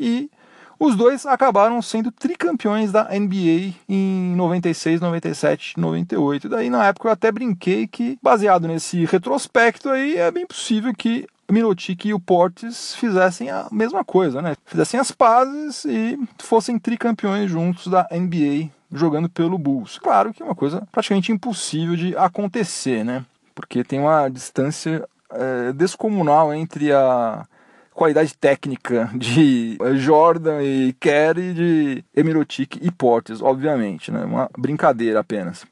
e 0.00 0.30
os 0.78 0.96
dois 0.96 1.26
acabaram 1.26 1.82
sendo 1.82 2.10
tricampeões 2.10 2.90
da 2.90 3.04
NBA 3.04 3.74
em 3.86 4.34
96, 4.34 4.98
97, 4.98 5.78
98. 5.78 6.48
Daí 6.48 6.70
na 6.70 6.86
época 6.86 7.08
eu 7.08 7.12
até 7.12 7.30
brinquei 7.30 7.86
que, 7.86 8.18
baseado 8.22 8.66
nesse 8.66 9.04
retrospecto 9.04 9.90
aí, 9.90 10.16
é 10.16 10.30
bem 10.30 10.46
possível 10.46 10.94
que 10.96 11.26
Mirotic 11.52 12.06
e 12.06 12.14
o 12.14 12.20
Portes 12.20 12.94
fizessem 12.94 13.50
a 13.50 13.68
mesma 13.70 14.02
coisa, 14.02 14.40
né? 14.40 14.56
Fizessem 14.64 14.98
as 14.98 15.10
pazes 15.10 15.84
e 15.84 16.18
fossem 16.38 16.78
tricampeões 16.78 17.50
juntos 17.50 17.86
da 17.86 18.08
NBA 18.10 18.70
jogando 18.90 19.28
pelo 19.28 19.58
Bulls. 19.58 19.98
Claro 19.98 20.32
que 20.32 20.42
é 20.42 20.46
uma 20.46 20.54
coisa 20.54 20.88
praticamente 20.90 21.30
impossível 21.30 21.94
de 21.94 22.16
acontecer, 22.16 23.04
né? 23.04 23.24
Porque 23.54 23.84
tem 23.84 24.00
uma 24.00 24.30
distância 24.30 25.06
é, 25.30 25.72
descomunal 25.74 26.54
entre 26.54 26.90
a 26.90 27.46
qualidade 27.94 28.34
técnica 28.36 29.10
de 29.14 29.76
Jordan 29.96 30.62
e 30.62 30.92
Kerry, 30.94 31.52
de 31.52 32.04
Emirotic 32.14 32.76
e 32.80 32.90
Portes, 32.90 33.42
obviamente, 33.42 34.10
né? 34.10 34.24
Uma 34.24 34.48
brincadeira 34.56 35.20
apenas. 35.20 35.66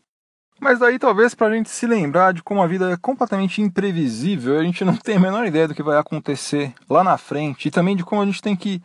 Mas 0.60 0.80
daí 0.80 0.98
talvez 0.98 1.34
para 1.34 1.46
a 1.46 1.54
gente 1.54 1.70
se 1.70 1.87
lembrar 1.87 2.34
de 2.34 2.42
como 2.42 2.60
a 2.60 2.66
vida 2.66 2.90
é 2.90 2.96
completamente 2.96 3.62
imprevisível, 3.62 4.58
a 4.58 4.62
gente 4.64 4.84
não 4.84 4.96
tem 4.96 5.16
a 5.16 5.20
menor 5.20 5.46
ideia 5.46 5.68
do 5.68 5.75
que 5.75 5.82
vai 5.82 5.96
acontecer 5.96 6.75
lá 6.90 7.04
na 7.04 7.16
frente 7.16 7.68
e 7.68 7.70
também 7.70 7.94
de 7.94 8.04
como 8.04 8.22
a 8.22 8.26
gente 8.26 8.42
tem 8.42 8.56
que 8.56 8.82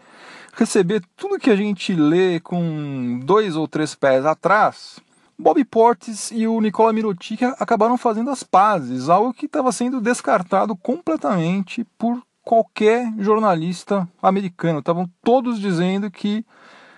receber 0.54 1.02
tudo 1.18 1.40
que 1.40 1.50
a 1.50 1.56
gente 1.56 1.96
lê 1.96 2.40
com 2.40 3.20
dois 3.24 3.56
ou 3.56 3.68
três 3.68 3.96
pés 3.96 4.24
atrás. 4.24 5.00
Bob 5.38 5.66
Portes 5.66 6.30
e 6.32 6.48
o 6.48 6.62
Nicola 6.62 6.94
Mirotic 6.94 7.42
acabaram 7.60 7.98
fazendo 7.98 8.30
as 8.30 8.44
pazes, 8.44 9.10
algo 9.10 9.34
que 9.34 9.48
estava 9.48 9.72
sendo 9.72 10.00
descartado 10.00 10.76
completamente 10.76 11.84
por 11.98 12.22
qualquer 12.44 13.12
jornalista 13.18 14.08
americano. 14.22 14.80
Estavam 14.80 15.10
todos 15.24 15.60
dizendo 15.60 16.12
que 16.12 16.46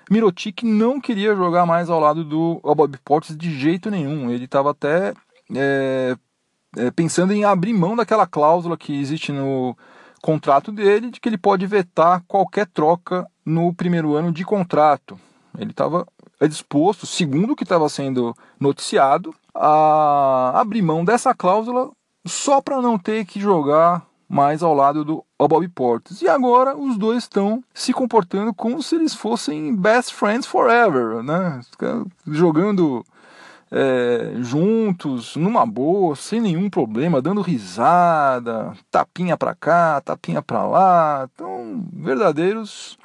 Mirotic 0.09 0.63
não 0.63 0.99
queria 0.99 1.35
jogar 1.35 1.65
mais 1.65 1.89
ao 1.89 1.99
lado 1.99 2.23
do 2.23 2.59
Bob 2.63 2.97
Portes 3.03 3.37
de 3.37 3.57
jeito 3.57 3.89
nenhum. 3.89 4.29
Ele 4.29 4.45
estava 4.45 4.71
até 4.71 5.13
é, 5.53 6.15
é, 6.77 6.91
pensando 6.91 7.33
em 7.33 7.43
abrir 7.43 7.73
mão 7.73 7.95
daquela 7.95 8.27
cláusula 8.27 8.77
que 8.77 8.99
existe 8.99 9.31
no 9.31 9.77
contrato 10.21 10.71
dele, 10.71 11.11
de 11.11 11.19
que 11.19 11.29
ele 11.29 11.37
pode 11.37 11.67
vetar 11.67 12.23
qualquer 12.27 12.65
troca 12.67 13.27
no 13.45 13.73
primeiro 13.73 14.15
ano 14.15 14.31
de 14.31 14.43
contrato. 14.43 15.19
Ele 15.57 15.71
estava 15.71 16.05
disposto, 16.47 17.05
segundo 17.05 17.53
o 17.53 17.55
que 17.55 17.63
estava 17.63 17.87
sendo 17.87 18.35
noticiado, 18.59 19.33
a 19.53 20.59
abrir 20.59 20.81
mão 20.81 21.05
dessa 21.05 21.33
cláusula 21.33 21.91
só 22.25 22.59
para 22.59 22.81
não 22.81 22.97
ter 22.97 23.25
que 23.25 23.39
jogar 23.39 24.05
mais 24.27 24.63
ao 24.63 24.73
lado 24.73 25.05
do 25.05 25.23
Bob 25.37 25.67
Portes. 25.69 26.21
E 26.21 26.27
agora 26.27 26.75
os 26.75 26.97
dois 26.97 27.23
estão 27.23 27.63
se 27.73 27.93
comportando 27.93 28.53
como 28.53 28.81
se 28.81 28.95
eles 28.95 29.13
fossem 29.13 29.75
best 29.75 30.13
friends 30.13 30.45
forever, 30.45 31.23
né? 31.23 31.61
Jogando 32.27 33.05
é, 33.71 34.33
juntos, 34.39 35.35
numa 35.35 35.65
boa, 35.65 36.15
sem 36.15 36.39
nenhum 36.41 36.69
problema, 36.69 37.21
dando 37.21 37.41
risada, 37.41 38.73
tapinha 38.89 39.37
pra 39.37 39.53
cá, 39.53 40.01
tapinha 40.01 40.41
pra 40.41 40.65
lá. 40.65 41.29
Então, 41.33 41.83
verdadeiros 41.93 42.97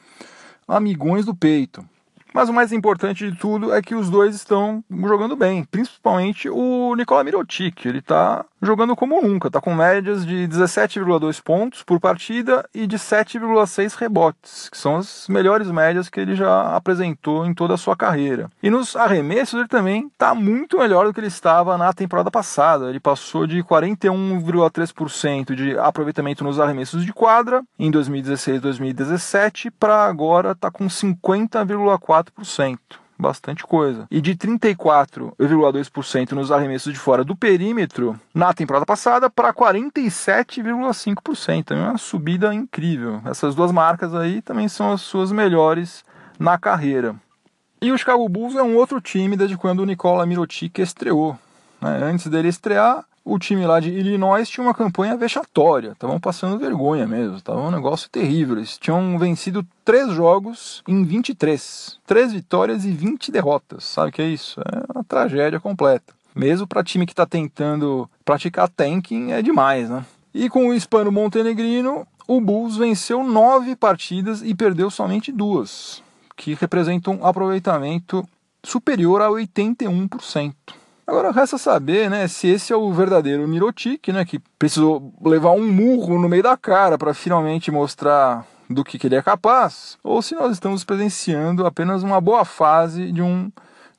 amigões 0.66 1.26
do 1.26 1.34
peito. 1.34 1.84
Mas 2.32 2.48
o 2.48 2.52
mais 2.52 2.72
importante 2.72 3.30
de 3.30 3.36
tudo 3.36 3.74
é 3.74 3.82
que 3.82 3.94
os 3.94 4.08
dois 4.08 4.34
estão 4.34 4.84
jogando 4.88 5.34
bem, 5.34 5.64
principalmente 5.64 6.48
o 6.48 6.94
Nicola 6.94 7.24
Mirotic. 7.24 7.84
Ele 7.86 7.98
está 7.98 8.44
jogando 8.62 8.94
como 8.94 9.20
nunca, 9.20 9.48
está 9.48 9.60
com 9.60 9.74
médias 9.74 10.24
de 10.24 10.46
17,2 10.46 11.42
pontos 11.42 11.82
por 11.82 11.98
partida 11.98 12.68
e 12.74 12.86
de 12.86 12.96
7,6 12.98 13.96
rebotes, 13.96 14.68
que 14.68 14.76
são 14.76 14.96
as 14.96 15.26
melhores 15.28 15.70
médias 15.70 16.08
que 16.08 16.20
ele 16.20 16.34
já 16.36 16.76
apresentou 16.76 17.46
em 17.46 17.54
toda 17.54 17.74
a 17.74 17.78
sua 17.78 17.96
carreira. 17.96 18.50
E 18.62 18.70
nos 18.70 18.94
arremessos 18.94 19.58
ele 19.58 19.68
também 19.68 20.06
está 20.06 20.34
muito 20.34 20.78
melhor 20.78 21.06
do 21.06 21.12
que 21.14 21.20
ele 21.20 21.26
estava 21.26 21.76
na 21.76 21.92
temporada 21.92 22.30
passada. 22.30 22.88
Ele 22.88 23.00
passou 23.00 23.46
de 23.46 23.62
41,3% 23.64 25.54
de 25.54 25.78
aproveitamento 25.78 26.44
nos 26.44 26.60
arremessos 26.60 27.04
de 27.04 27.12
quadra 27.12 27.62
em 27.78 27.90
2016-2017 27.90 29.72
para 29.78 30.04
agora 30.04 30.52
estar 30.52 30.70
tá 30.70 30.78
com 30.78 30.86
50,4% 30.86 32.19
34%, 32.24 32.78
bastante 33.18 33.64
coisa. 33.64 34.06
E 34.10 34.20
de 34.20 34.34
34,2% 34.34 36.32
nos 36.32 36.50
arremessos 36.50 36.92
de 36.92 36.98
fora 36.98 37.24
do 37.24 37.36
perímetro 37.36 38.18
na 38.34 38.52
temporada 38.52 38.84
passada 38.86 39.30
para 39.30 39.52
47,5%. 39.52 41.72
É 41.72 41.74
uma 41.74 41.98
subida 41.98 42.54
incrível. 42.54 43.20
Essas 43.24 43.54
duas 43.54 43.70
marcas 43.72 44.14
aí 44.14 44.42
também 44.42 44.68
são 44.68 44.92
as 44.92 45.00
suas 45.02 45.32
melhores 45.32 46.04
na 46.38 46.58
carreira. 46.58 47.14
E 47.82 47.92
o 47.92 47.98
Chicago 47.98 48.28
Bulls 48.28 48.56
é 48.56 48.62
um 48.62 48.76
outro 48.76 49.00
time 49.00 49.36
desde 49.36 49.56
quando 49.56 49.80
o 49.80 49.86
Nikola 49.86 50.26
Mirotic 50.26 50.78
estreou. 50.78 51.38
Né? 51.80 52.00
Antes 52.02 52.26
dele 52.26 52.48
estrear, 52.48 53.04
o 53.24 53.38
time 53.38 53.66
lá 53.66 53.80
de 53.80 53.90
Illinois 53.90 54.48
tinha 54.48 54.66
uma 54.66 54.74
campanha 54.74 55.16
vexatória, 55.16 55.92
estavam 55.92 56.18
passando 56.18 56.58
vergonha 56.58 57.06
mesmo, 57.06 57.36
estava 57.36 57.60
um 57.60 57.70
negócio 57.70 58.08
terrível. 58.10 58.56
Eles 58.56 58.78
tinham 58.78 59.18
vencido 59.18 59.66
três 59.84 60.12
jogos 60.12 60.82
em 60.88 61.04
23, 61.04 61.98
três 62.06 62.32
vitórias 62.32 62.84
e 62.84 62.90
20 62.90 63.30
derrotas. 63.30 63.84
Sabe 63.84 64.08
o 64.08 64.12
que 64.12 64.22
é 64.22 64.28
isso? 64.28 64.60
É 64.60 64.92
uma 64.92 65.04
tragédia 65.04 65.60
completa. 65.60 66.14
Mesmo 66.34 66.66
para 66.66 66.84
time 66.84 67.06
que 67.06 67.12
está 67.12 67.26
tentando 67.26 68.08
praticar 68.24 68.68
tanking 68.68 69.32
é 69.32 69.42
demais, 69.42 69.90
né? 69.90 70.04
E 70.32 70.48
com 70.48 70.68
o 70.68 70.74
hispano 70.74 71.10
montenegrino, 71.10 72.06
o 72.26 72.40
Bulls 72.40 72.76
venceu 72.76 73.24
nove 73.24 73.74
partidas 73.74 74.40
e 74.42 74.54
perdeu 74.54 74.88
somente 74.90 75.32
duas, 75.32 76.02
que 76.36 76.54
representam 76.54 77.14
um 77.14 77.26
aproveitamento 77.26 78.26
superior 78.62 79.20
a 79.20 79.28
81%. 79.28 80.54
Agora 81.10 81.32
resta 81.32 81.58
saber, 81.58 82.08
né, 82.08 82.28
se 82.28 82.46
esse 82.46 82.72
é 82.72 82.76
o 82.76 82.92
verdadeiro 82.92 83.46
Mirotic, 83.48 84.12
né, 84.12 84.24
que 84.24 84.38
precisou 84.56 85.12
levar 85.20 85.50
um 85.50 85.66
murro 85.66 86.16
no 86.20 86.28
meio 86.28 86.44
da 86.44 86.56
cara 86.56 86.96
para 86.96 87.12
finalmente 87.12 87.68
mostrar 87.68 88.46
do 88.70 88.84
que, 88.84 88.96
que 88.96 89.08
ele 89.08 89.16
é 89.16 89.22
capaz, 89.22 89.98
ou 90.04 90.22
se 90.22 90.36
nós 90.36 90.52
estamos 90.52 90.84
presenciando 90.84 91.66
apenas 91.66 92.04
uma 92.04 92.20
boa 92.20 92.44
fase 92.44 93.10
de 93.10 93.20
um 93.20 93.50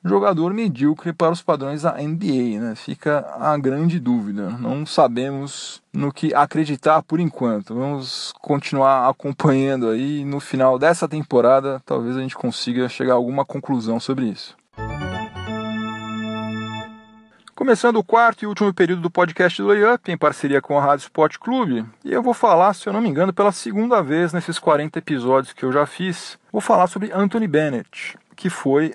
jogador 0.02 0.54
medíocre 0.54 1.12
para 1.12 1.30
os 1.30 1.42
padrões 1.42 1.82
da 1.82 1.98
NBA, 1.98 2.58
né? 2.58 2.74
Fica 2.74 3.26
a 3.38 3.58
grande 3.58 4.00
dúvida. 4.00 4.48
Não 4.58 4.86
sabemos 4.86 5.82
no 5.92 6.10
que 6.10 6.34
acreditar 6.34 7.02
por 7.02 7.20
enquanto. 7.20 7.74
Vamos 7.74 8.32
continuar 8.40 9.06
acompanhando 9.06 9.90
aí 9.90 10.24
no 10.24 10.40
final 10.40 10.78
dessa 10.78 11.06
temporada, 11.06 11.78
talvez 11.84 12.16
a 12.16 12.20
gente 12.20 12.34
consiga 12.34 12.88
chegar 12.88 13.12
a 13.12 13.16
alguma 13.16 13.44
conclusão 13.44 14.00
sobre 14.00 14.30
isso. 14.30 14.56
Começando 17.62 17.94
o 17.94 18.02
quarto 18.02 18.42
e 18.42 18.46
último 18.48 18.74
período 18.74 19.02
do 19.02 19.08
podcast 19.08 19.62
do 19.62 19.68
Layup, 19.68 20.10
em 20.10 20.18
parceria 20.18 20.60
com 20.60 20.76
a 20.76 20.82
Rádio 20.82 21.04
Sport 21.04 21.38
Clube, 21.38 21.86
e 22.04 22.12
eu 22.12 22.20
vou 22.20 22.34
falar, 22.34 22.74
se 22.74 22.88
eu 22.88 22.92
não 22.92 23.00
me 23.00 23.08
engano, 23.08 23.32
pela 23.32 23.52
segunda 23.52 24.02
vez 24.02 24.32
nesses 24.32 24.58
40 24.58 24.98
episódios 24.98 25.52
que 25.52 25.64
eu 25.64 25.70
já 25.70 25.86
fiz, 25.86 26.36
vou 26.50 26.60
falar 26.60 26.88
sobre 26.88 27.12
Anthony 27.12 27.46
Bennett, 27.46 28.18
que 28.34 28.50
foi 28.50 28.92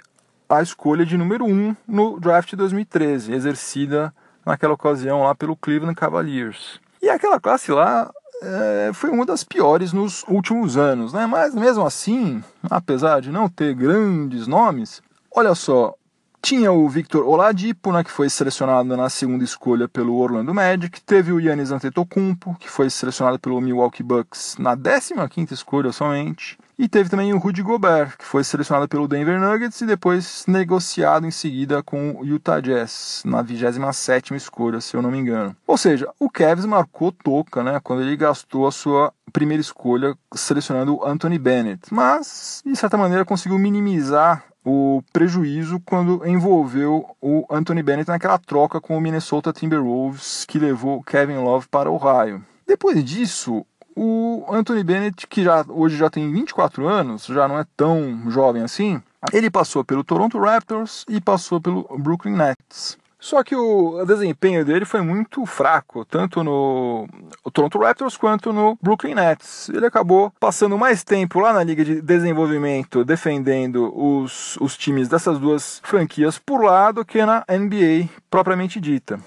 a 0.49 0.61
escolha 0.61 1.05
de 1.05 1.15
número 1.15 1.45
1 1.45 1.49
um 1.49 1.75
no 1.87 2.19
draft 2.19 2.49
de 2.49 2.57
2013, 2.57 3.31
exercida 3.31 4.13
naquela 4.45 4.73
ocasião 4.73 5.23
lá 5.23 5.33
pelo 5.33 5.55
Cleveland 5.55 5.95
Cavaliers. 5.95 6.81
E 7.01 7.07
aquela 7.07 7.39
classe 7.39 7.71
lá 7.71 8.11
é, 8.43 8.91
foi 8.93 9.09
uma 9.11 9.25
das 9.25 9.45
piores 9.45 9.93
nos 9.93 10.25
últimos 10.27 10.75
anos, 10.75 11.13
né? 11.13 11.25
Mas 11.25 11.55
mesmo 11.55 11.85
assim, 11.85 12.43
apesar 12.69 13.21
de 13.21 13.31
não 13.31 13.47
ter 13.47 13.73
grandes 13.73 14.45
nomes, 14.45 15.01
olha 15.33 15.55
só, 15.55 15.95
tinha 16.41 16.71
o 16.71 16.87
Victor 16.87 17.27
Oladipo, 17.27 17.91
né, 17.91 18.03
que 18.03 18.11
foi 18.11 18.29
selecionado 18.29 18.95
na 18.95 19.09
segunda 19.09 19.43
escolha 19.43 19.87
pelo 19.87 20.15
Orlando 20.15 20.53
Magic. 20.53 21.01
Teve 21.01 21.31
o 21.31 21.39
Yannis 21.39 21.71
Antetokounmpo, 21.71 22.55
que 22.59 22.69
foi 22.69 22.89
selecionado 22.89 23.39
pelo 23.39 23.59
Milwaukee 23.59 24.03
Bucks 24.03 24.55
na 24.57 24.75
15ª 24.77 25.51
escolha 25.51 25.91
somente. 25.91 26.57
E 26.79 26.87
teve 26.87 27.09
também 27.09 27.33
o 27.33 27.39
Rudy 27.39 27.63
Gobert, 27.63 28.17
que 28.17 28.23
foi 28.23 28.43
selecionado 28.43 28.87
pelo 28.87 29.07
Denver 29.07 29.39
Nuggets 29.39 29.81
e 29.81 29.85
depois 29.87 30.45
negociado 30.47 31.25
em 31.25 31.31
seguida 31.31 31.81
com 31.81 32.11
o 32.11 32.23
Utah 32.23 32.59
Jazz, 32.59 33.23
na 33.25 33.43
27ª 33.43 34.35
escolha, 34.35 34.79
se 34.79 34.95
eu 34.95 35.01
não 35.01 35.09
me 35.09 35.17
engano. 35.17 35.55
Ou 35.65 35.75
seja, 35.75 36.07
o 36.19 36.29
Cavs 36.29 36.65
marcou 36.65 37.11
toca, 37.11 37.63
né, 37.63 37.79
quando 37.83 38.03
ele 38.03 38.15
gastou 38.15 38.67
a 38.67 38.71
sua 38.71 39.11
primeira 39.33 39.59
escolha 39.59 40.15
selecionando 40.35 40.95
o 40.95 41.05
Anthony 41.05 41.39
Bennett, 41.39 41.91
mas 41.91 42.61
de 42.63 42.75
certa 42.75 42.95
maneira 42.95 43.25
conseguiu 43.25 43.57
minimizar 43.57 44.43
o 44.69 45.01
prejuízo 45.13 45.81
quando 45.85 46.27
envolveu 46.27 47.15
o 47.21 47.45
Anthony 47.49 47.81
Bennett 47.81 48.09
naquela 48.09 48.37
troca 48.37 48.81
com 48.81 48.97
o 48.97 49.01
Minnesota 49.01 49.53
Timberwolves 49.53 50.43
que 50.45 50.59
levou 50.59 51.01
Kevin 51.01 51.37
Love 51.37 51.69
para 51.69 51.89
o 51.89 51.95
Ohio. 51.95 52.43
Depois 52.67 53.01
disso, 53.01 53.65
o 53.95 54.45
Anthony 54.51 54.83
Bennett, 54.83 55.25
que 55.25 55.41
já, 55.41 55.63
hoje 55.69 55.95
já 55.95 56.09
tem 56.09 56.29
24 56.29 56.85
anos, 56.85 57.27
já 57.27 57.47
não 57.47 57.57
é 57.57 57.65
tão 57.77 58.29
jovem 58.29 58.61
assim, 58.61 59.01
ele 59.31 59.49
passou 59.49 59.85
pelo 59.85 60.03
Toronto 60.03 60.37
Raptors 60.37 61.05
e 61.07 61.21
passou 61.21 61.61
pelo 61.61 61.87
Brooklyn 61.97 62.35
Nets. 62.35 62.97
Só 63.19 63.43
que 63.43 63.55
o 63.55 64.05
desempenho 64.05 64.63
dele 64.63 64.85
foi 64.85 65.01
muito 65.01 65.45
fraco, 65.45 66.05
tanto 66.05 66.43
no 66.43 67.07
Toronto 67.51 67.79
Raptors 67.79 68.15
quanto 68.15 68.53
no 68.53 68.77
Brooklyn 68.81 69.15
Nets. 69.15 69.69
Ele 69.69 69.85
acabou 69.85 70.31
passando 70.39 70.77
mais 70.77 71.03
tempo 71.03 71.39
lá 71.39 71.51
na 71.51 71.63
Liga 71.63 71.83
de 71.83 72.01
Desenvolvimento 72.01 73.03
defendendo 73.03 73.91
os, 73.95 74.55
os 74.57 74.77
times 74.77 75.07
dessas 75.07 75.39
duas 75.39 75.81
franquias 75.83 76.37
por 76.37 76.63
lá 76.63 76.91
do 76.91 77.03
que 77.03 77.25
na 77.25 77.43
NBA 77.49 78.07
propriamente 78.29 78.79
dita. 78.79 79.19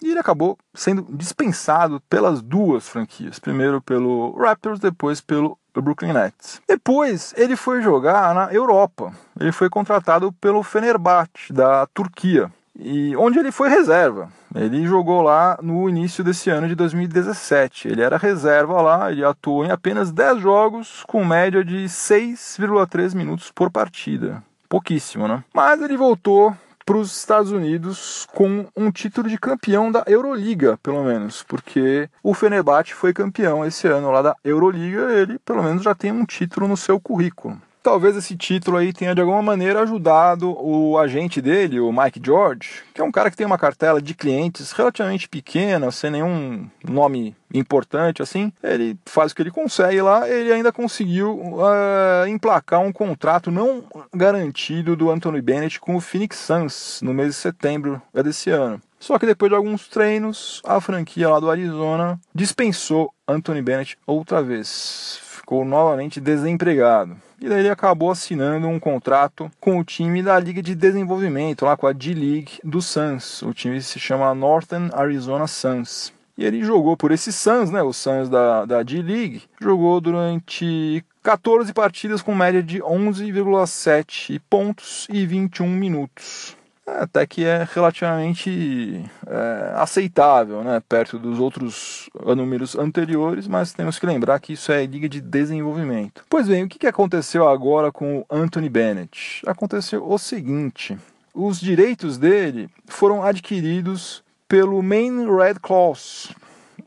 E 0.00 0.10
ele 0.10 0.20
acabou 0.20 0.56
sendo 0.74 1.04
dispensado 1.10 2.00
pelas 2.08 2.40
duas 2.40 2.86
franquias. 2.88 3.38
Primeiro 3.38 3.80
pelo 3.82 4.36
Raptors, 4.36 4.78
depois 4.78 5.20
pelo 5.20 5.58
Brooklyn 5.74 6.12
Nets. 6.12 6.60
Depois 6.68 7.34
ele 7.36 7.56
foi 7.56 7.82
jogar 7.82 8.34
na 8.34 8.52
Europa. 8.52 9.12
Ele 9.40 9.52
foi 9.52 9.68
contratado 9.68 10.32
pelo 10.32 10.62
Fenerbahçe 10.62 11.52
da 11.52 11.86
Turquia 11.86 12.52
e 12.78 13.16
onde 13.16 13.38
ele 13.38 13.50
foi 13.50 13.68
reserva. 13.68 14.30
Ele 14.54 14.86
jogou 14.86 15.20
lá 15.20 15.58
no 15.60 15.88
início 15.88 16.22
desse 16.22 16.48
ano 16.48 16.68
de 16.68 16.74
2017. 16.74 17.88
Ele 17.88 18.02
era 18.02 18.16
reserva 18.16 18.80
lá, 18.80 19.10
ele 19.10 19.24
atuou 19.24 19.64
em 19.64 19.70
apenas 19.70 20.10
10 20.10 20.40
jogos 20.40 21.04
com 21.06 21.24
média 21.24 21.64
de 21.64 21.84
6,3 21.84 23.14
minutos 23.14 23.50
por 23.50 23.70
partida. 23.70 24.42
Pouquíssimo, 24.68 25.26
né? 25.26 25.42
Mas 25.52 25.82
ele 25.82 25.96
voltou 25.96 26.54
para 26.86 26.96
os 26.96 27.14
Estados 27.14 27.52
Unidos 27.52 28.26
com 28.32 28.66
um 28.74 28.90
título 28.90 29.28
de 29.28 29.36
campeão 29.36 29.92
da 29.92 30.04
Euroliga, 30.06 30.78
pelo 30.82 31.04
menos, 31.04 31.42
porque 31.42 32.08
o 32.22 32.32
Fenerbahçe 32.32 32.94
foi 32.94 33.12
campeão 33.12 33.64
esse 33.64 33.86
ano 33.86 34.10
lá 34.10 34.22
da 34.22 34.34
Euroliga, 34.42 35.12
ele 35.12 35.38
pelo 35.40 35.62
menos 35.62 35.82
já 35.82 35.94
tem 35.94 36.10
um 36.10 36.24
título 36.24 36.66
no 36.66 36.78
seu 36.78 36.98
currículo 36.98 37.60
talvez 37.82 38.16
esse 38.16 38.36
título 38.36 38.76
aí 38.76 38.92
tenha 38.92 39.14
de 39.14 39.20
alguma 39.20 39.42
maneira 39.42 39.82
ajudado 39.82 40.50
o 40.50 40.98
agente 40.98 41.40
dele, 41.40 41.80
o 41.80 41.92
Mike 41.92 42.20
George, 42.24 42.82
que 42.94 43.00
é 43.00 43.04
um 43.04 43.12
cara 43.12 43.30
que 43.30 43.36
tem 43.36 43.46
uma 43.46 43.58
cartela 43.58 44.00
de 44.00 44.14
clientes 44.14 44.72
relativamente 44.72 45.28
pequena, 45.28 45.90
sem 45.90 46.10
nenhum 46.10 46.68
nome 46.86 47.36
importante 47.52 48.22
assim. 48.22 48.52
Ele 48.62 48.96
faz 49.06 49.32
o 49.32 49.34
que 49.34 49.42
ele 49.42 49.50
consegue 49.50 50.00
lá, 50.02 50.28
ele 50.28 50.52
ainda 50.52 50.72
conseguiu 50.72 51.38
uh, 51.38 52.26
emplacar 52.28 52.80
um 52.80 52.92
contrato 52.92 53.50
não 53.50 53.84
garantido 54.14 54.96
do 54.96 55.10
Anthony 55.10 55.40
Bennett 55.40 55.80
com 55.80 55.96
o 55.96 56.00
Phoenix 56.00 56.38
Suns 56.38 57.00
no 57.02 57.14
mês 57.14 57.28
de 57.28 57.34
setembro 57.34 58.00
desse 58.12 58.50
ano. 58.50 58.80
Só 58.98 59.18
que 59.18 59.26
depois 59.26 59.48
de 59.48 59.56
alguns 59.56 59.88
treinos, 59.88 60.60
a 60.64 60.80
franquia 60.80 61.28
lá 61.28 61.38
do 61.38 61.50
Arizona 61.50 62.18
dispensou 62.34 63.12
Anthony 63.26 63.62
Bennett 63.62 63.96
outra 64.06 64.42
vez. 64.42 65.20
Ficou 65.22 65.64
novamente 65.64 66.20
desempregado. 66.20 67.16
E 67.40 67.48
daí 67.48 67.60
ele 67.60 67.70
acabou 67.70 68.10
assinando 68.10 68.66
um 68.66 68.80
contrato 68.80 69.48
com 69.60 69.78
o 69.78 69.84
time 69.84 70.22
da 70.22 70.38
Liga 70.40 70.60
de 70.60 70.74
Desenvolvimento, 70.74 71.64
lá 71.64 71.76
com 71.76 71.86
a 71.86 71.92
D-League 71.92 72.58
do 72.64 72.82
Suns. 72.82 73.42
O 73.42 73.54
time 73.54 73.80
se 73.80 74.00
chama 74.00 74.34
Northern 74.34 74.90
Arizona 74.92 75.46
Suns. 75.46 76.12
E 76.36 76.44
ele 76.44 76.64
jogou 76.64 76.96
por 76.96 77.12
esse 77.12 77.32
Suns, 77.32 77.70
né, 77.70 77.80
o 77.80 77.92
Suns 77.92 78.28
da, 78.28 78.64
da 78.64 78.82
D-League, 78.82 79.42
jogou 79.60 80.00
durante 80.00 81.04
14 81.22 81.72
partidas 81.72 82.22
com 82.22 82.34
média 82.34 82.62
de 82.62 82.80
11,7 82.80 84.40
pontos 84.50 85.06
e 85.08 85.24
21 85.24 85.68
minutos. 85.68 86.57
Até 87.00 87.26
que 87.26 87.44
é 87.44 87.66
relativamente 87.72 89.04
é, 89.26 89.72
aceitável, 89.76 90.64
né, 90.64 90.82
perto 90.88 91.18
dos 91.18 91.38
outros 91.38 92.08
números 92.36 92.76
anteriores, 92.76 93.46
mas 93.46 93.72
temos 93.72 93.98
que 93.98 94.06
lembrar 94.06 94.40
que 94.40 94.52
isso 94.54 94.72
é 94.72 94.84
liga 94.86 95.08
de 95.08 95.20
desenvolvimento. 95.20 96.24
Pois 96.28 96.48
bem, 96.48 96.64
o 96.64 96.68
que 96.68 96.86
aconteceu 96.86 97.48
agora 97.48 97.92
com 97.92 98.18
o 98.18 98.26
Anthony 98.30 98.68
Bennett? 98.68 99.42
Aconteceu 99.46 100.08
o 100.08 100.18
seguinte: 100.18 100.98
os 101.34 101.60
direitos 101.60 102.18
dele 102.18 102.68
foram 102.86 103.22
adquiridos 103.22 104.22
pelo 104.48 104.82
Maine 104.82 105.26
Red 105.30 105.56
Claws. 105.60 106.32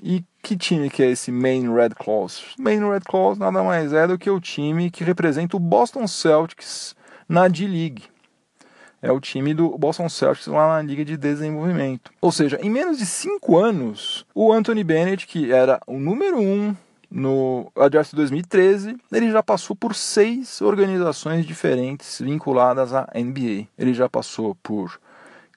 E 0.03 0.23
que 0.41 0.57
time 0.57 0.89
que 0.89 1.03
é 1.03 1.11
esse 1.11 1.31
Maine 1.31 1.73
Red 1.73 1.91
Claws? 1.91 2.55
Maine 2.57 2.89
Red 2.89 3.01
Claws 3.01 3.37
nada 3.37 3.61
mais 3.63 3.93
é 3.93 4.07
do 4.07 4.17
que 4.17 4.29
o 4.29 4.39
time 4.39 4.89
que 4.89 5.03
representa 5.03 5.55
o 5.55 5.59
Boston 5.59 6.07
Celtics 6.07 6.95
na 7.29 7.47
D-League 7.47 8.03
é 9.01 9.11
o 9.11 9.19
time 9.19 9.53
do 9.53 9.77
Boston 9.77 10.07
Celtics 10.07 10.47
lá 10.47 10.75
na 10.75 10.81
Liga 10.81 11.03
de 11.03 11.17
Desenvolvimento. 11.17 12.11
Ou 12.21 12.31
seja, 12.31 12.59
em 12.61 12.69
menos 12.69 12.97
de 12.97 13.05
cinco 13.05 13.57
anos, 13.57 14.25
o 14.35 14.51
Anthony 14.51 14.83
Bennett, 14.83 15.25
que 15.25 15.51
era 15.51 15.81
o 15.87 15.99
número 15.99 16.39
um 16.39 16.75
no 17.09 17.69
draft 17.89 18.13
2013, 18.13 18.95
ele 19.11 19.31
já 19.31 19.43
passou 19.43 19.75
por 19.75 19.93
seis 19.93 20.61
organizações 20.61 21.45
diferentes 21.45 22.21
vinculadas 22.21 22.93
à 22.93 23.07
NBA. 23.13 23.67
Ele 23.77 23.93
já 23.93 24.07
passou 24.07 24.55
por 24.63 24.97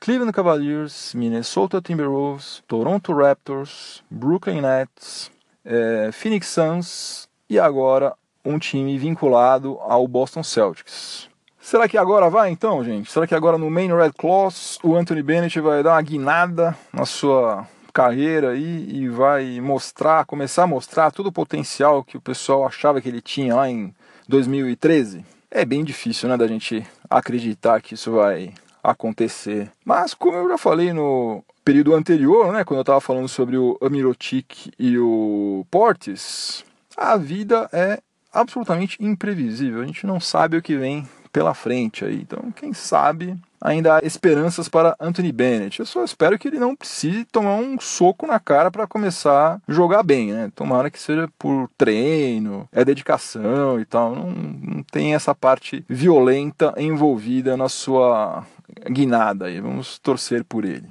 Cleveland 0.01 0.33
Cavaliers, 0.33 1.15
Minnesota 1.15 1.81
Timberwolves, 1.81 2.63
Toronto 2.67 3.13
Raptors, 3.15 4.03
Brooklyn 4.11 4.61
Nets, 4.61 5.31
é, 5.65 6.11
Phoenix 6.13 6.49
Suns 6.49 7.29
e 7.49 7.59
agora 7.59 8.15
um 8.45 8.59
time 8.59 8.99
vinculado 8.99 9.79
ao 9.81 10.07
Boston 10.07 10.43
Celtics. 10.43 11.29
Será 11.65 11.89
que 11.89 11.97
agora 11.97 12.29
vai 12.29 12.51
então, 12.51 12.85
gente? 12.85 13.11
Será 13.11 13.27
que 13.27 13.35
agora 13.35 13.57
no 13.57 13.71
Main 13.71 13.89
Red 13.89 14.13
Claws 14.19 14.79
o 14.83 14.95
Anthony 14.95 15.23
Bennett 15.23 15.59
vai 15.61 15.83
dar 15.83 15.93
uma 15.93 16.03
guinada 16.03 16.77
na 16.93 17.07
sua 17.07 17.67
carreira 17.91 18.51
aí 18.51 18.87
e 18.87 19.09
vai 19.09 19.63
mostrar, 19.63 20.27
começar 20.27 20.65
a 20.65 20.67
mostrar 20.67 21.11
todo 21.11 21.29
o 21.29 21.33
potencial 21.33 22.05
que 22.05 22.19
o 22.19 22.21
pessoal 22.21 22.67
achava 22.67 23.01
que 23.01 23.09
ele 23.09 23.23
tinha 23.23 23.55
lá 23.55 23.71
em 23.71 23.95
2013? 24.29 25.25
É 25.51 25.65
bem 25.65 25.83
difícil, 25.83 26.29
né, 26.29 26.37
da 26.37 26.47
gente 26.47 26.87
acreditar 27.09 27.81
que 27.81 27.95
isso 27.95 28.13
vai 28.13 28.53
acontecer. 28.83 29.73
Mas 29.83 30.13
como 30.13 30.37
eu 30.37 30.49
já 30.51 30.59
falei 30.59 30.93
no 30.93 31.43
período 31.65 31.95
anterior, 31.95 32.53
né, 32.53 32.63
quando 32.63 32.81
eu 32.81 32.83
estava 32.83 33.01
falando 33.01 33.27
sobre 33.27 33.57
o 33.57 33.79
Amirotic 33.81 34.71
e 34.79 34.99
o 34.99 35.67
Portes, 35.71 36.63
a 36.95 37.17
vida 37.17 37.71
é 37.73 38.01
absolutamente 38.31 39.03
imprevisível. 39.03 39.81
A 39.81 39.87
gente 39.87 40.07
não 40.07 40.21
sabe 40.21 40.59
o 40.59 40.63
que 40.63 40.77
vem 40.77 41.09
pela 41.35 41.53
frente 41.53 42.05
aí. 42.05 42.21
Então, 42.23 42.53
quem 42.53 42.73
sabe 42.73 43.37
ainda 43.61 43.97
há 43.97 44.07
esperanças 44.07 44.69
para 44.69 44.95
Anthony 45.01 45.33
Bennett. 45.33 45.81
Eu 45.81 45.87
só 45.87 46.05
espero 46.05 46.39
que 46.39 46.47
ele 46.47 46.61
não 46.61 46.77
precise 46.77 47.25
tomar 47.25 47.57
um 47.57 47.81
soco 47.81 48.25
na 48.25 48.39
cara 48.39 48.71
para 48.71 48.87
começar 48.87 49.55
a 49.57 49.73
jogar 49.73 50.05
bem, 50.05 50.33
né? 50.33 50.53
Tomara 50.55 50.91
que 50.91 51.01
seja 51.01 51.29
por 51.37 51.69
treino, 51.77 52.69
é 52.71 52.85
dedicação 52.85 53.81
e 53.81 53.85
tal. 53.85 54.15
Não, 54.15 54.31
não 54.31 54.83
tem 54.85 55.13
essa 55.13 55.35
parte 55.35 55.85
violenta 55.89 56.73
envolvida 56.77 57.57
na 57.57 57.69
sua 57.69 58.47
guinada 58.89 59.47
aí. 59.47 59.61
Vamos 59.61 59.99
torcer 59.99 60.45
por 60.45 60.65
ele. 60.65 60.89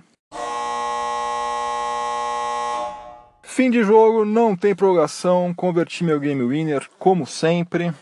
Fim 3.44 3.70
de 3.70 3.82
jogo, 3.84 4.26
não 4.26 4.58
tem 4.58 4.76
prorrogação, 4.76 5.54
converti 5.54 6.04
meu 6.04 6.20
game 6.20 6.44
winner 6.44 6.90
como 7.00 7.26
sempre. 7.26 7.94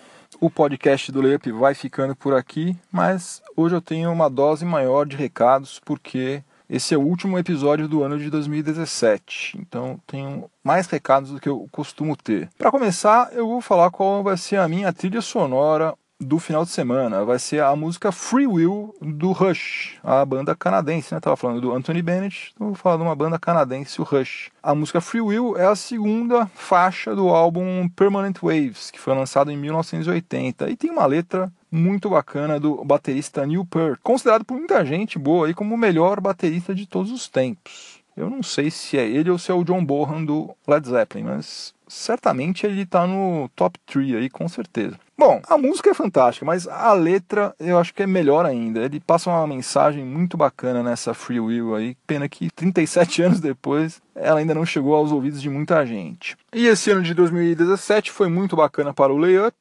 O 0.44 0.50
podcast 0.50 1.12
do 1.12 1.22
Layup 1.22 1.52
vai 1.52 1.76
ficando 1.76 2.16
por 2.16 2.34
aqui, 2.34 2.76
mas 2.92 3.44
hoje 3.56 3.76
eu 3.76 3.82
tenho 3.82 4.12
uma 4.12 4.28
dose 4.28 4.66
maior 4.66 5.06
de 5.06 5.16
recados 5.16 5.80
porque 5.86 6.44
esse 6.68 6.96
é 6.96 6.98
o 6.98 7.02
último 7.02 7.38
episódio 7.38 7.88
do 7.88 8.02
ano 8.02 8.18
de 8.18 8.28
2017, 8.28 9.60
então 9.60 10.00
tenho 10.08 10.50
mais 10.64 10.88
recados 10.88 11.30
do 11.30 11.40
que 11.40 11.48
eu 11.48 11.70
costumo 11.72 12.18
ter. 12.18 12.50
Para 12.58 12.72
começar, 12.72 13.32
eu 13.34 13.48
vou 13.48 13.62
falar 13.62 13.92
qual 13.92 14.24
vai 14.24 14.36
ser 14.36 14.56
a 14.56 14.68
minha 14.68 14.92
trilha 14.92 15.22
sonora 15.22 15.94
do 16.22 16.38
final 16.38 16.64
de 16.64 16.70
semana. 16.70 17.26
Vai 17.26 17.40
ser 17.40 17.64
a 17.64 17.76
música 17.76 18.12
Free 18.12 18.46
Will 18.46 18.96
do 19.02 19.32
Rush, 19.32 19.98
a 20.04 20.24
banda 20.24 20.56
canadense, 20.56 21.14
né? 21.14 21.20
Tava 21.20 21.36
falando 21.36 21.60
do 21.60 21.74
Anthony 21.74 22.02
Bennett, 22.02 22.52
então 22.54 22.68
vou 22.68 22.76
falar 22.76 22.98
de 22.98 23.04
uma 23.04 23.16
banda 23.16 23.40
canadense, 23.40 24.00
o 24.00 24.04
Rush. 24.04 24.52
A 24.62 24.76
música 24.76 25.02
Free 25.02 25.22
Will 25.22 25.58
é 25.58 25.66
a 25.66 25.76
segunda 25.76 26.46
faixa 26.54 27.16
do 27.16 27.30
álbum 27.30 27.90
Permanent 27.90 28.38
Waves, 28.42 28.92
que 28.92 29.00
foi 29.00 29.16
lançado 29.16 29.52
em 29.52 29.58
1980 29.58 30.70
e 30.70 30.76
tem 30.76 30.92
uma 30.92 31.06
letra 31.06 31.52
muito 31.72 32.10
bacana 32.10 32.60
do 32.60 32.84
baterista 32.86 33.46
Neil 33.46 33.66
Peart, 33.66 34.00
considerado 34.04 34.46
por 34.46 34.58
muita 34.58 34.86
gente 34.86 35.18
boa 35.18 35.48
aí 35.48 35.54
como 35.54 35.74
o 35.74 35.78
melhor 35.78 36.20
baterista 36.22 36.76
de 36.76 36.86
todos 36.86 37.12
os 37.12 37.28
tempos. 37.28 38.00
Eu 38.16 38.30
não 38.30 38.44
sei 38.44 38.70
se 38.70 38.98
é 38.98 39.08
ele 39.08 39.32
ou 39.32 39.40
se 39.40 39.52
é 39.52 39.54
o 39.54 39.64
John 39.64 39.84
Bonham 39.84 40.24
do 40.24 40.52
Led 40.68 40.88
Zeppelin, 40.88 41.24
mas 41.24 41.74
certamente 41.92 42.66
ele 42.66 42.84
está 42.84 43.06
no 43.06 43.50
top 43.56 43.78
3 43.86 44.16
aí, 44.16 44.30
com 44.30 44.48
certeza. 44.48 44.98
Bom, 45.18 45.42
a 45.48 45.58
música 45.58 45.92
é 45.92 45.94
fantástica, 45.94 46.46
mas 46.46 46.68
a 46.68 46.94
letra 46.94 47.54
eu 47.60 47.78
acho 47.78 47.94
que 47.94 48.02
é 48.02 48.08
melhor 48.08 48.46
ainda. 48.46 48.80
Ele 48.80 49.00
passa 49.00 49.30
uma 49.30 49.46
mensagem 49.46 50.04
muito 50.04 50.38
bacana 50.38 50.82
nessa 50.82 51.14
Free 51.14 51.40
Will 51.40 51.76
aí. 51.76 51.96
Pena 52.08 52.28
que 52.28 52.50
37 52.50 53.22
anos 53.24 53.40
depois 53.40 54.02
ela 54.16 54.40
ainda 54.40 54.56
não 54.56 54.66
chegou 54.66 54.96
aos 54.96 55.12
ouvidos 55.12 55.42
de 55.42 55.50
muita 55.50 55.86
gente. 55.86 56.38
E 56.54 56.66
esse 56.66 56.90
ano 56.90 57.04
de 57.04 57.14
2017 57.14 58.10
foi 58.10 58.30
muito 58.30 58.56
bacana 58.56 58.94
para 58.94 59.14
o 59.14 59.18
Layup. 59.18 59.56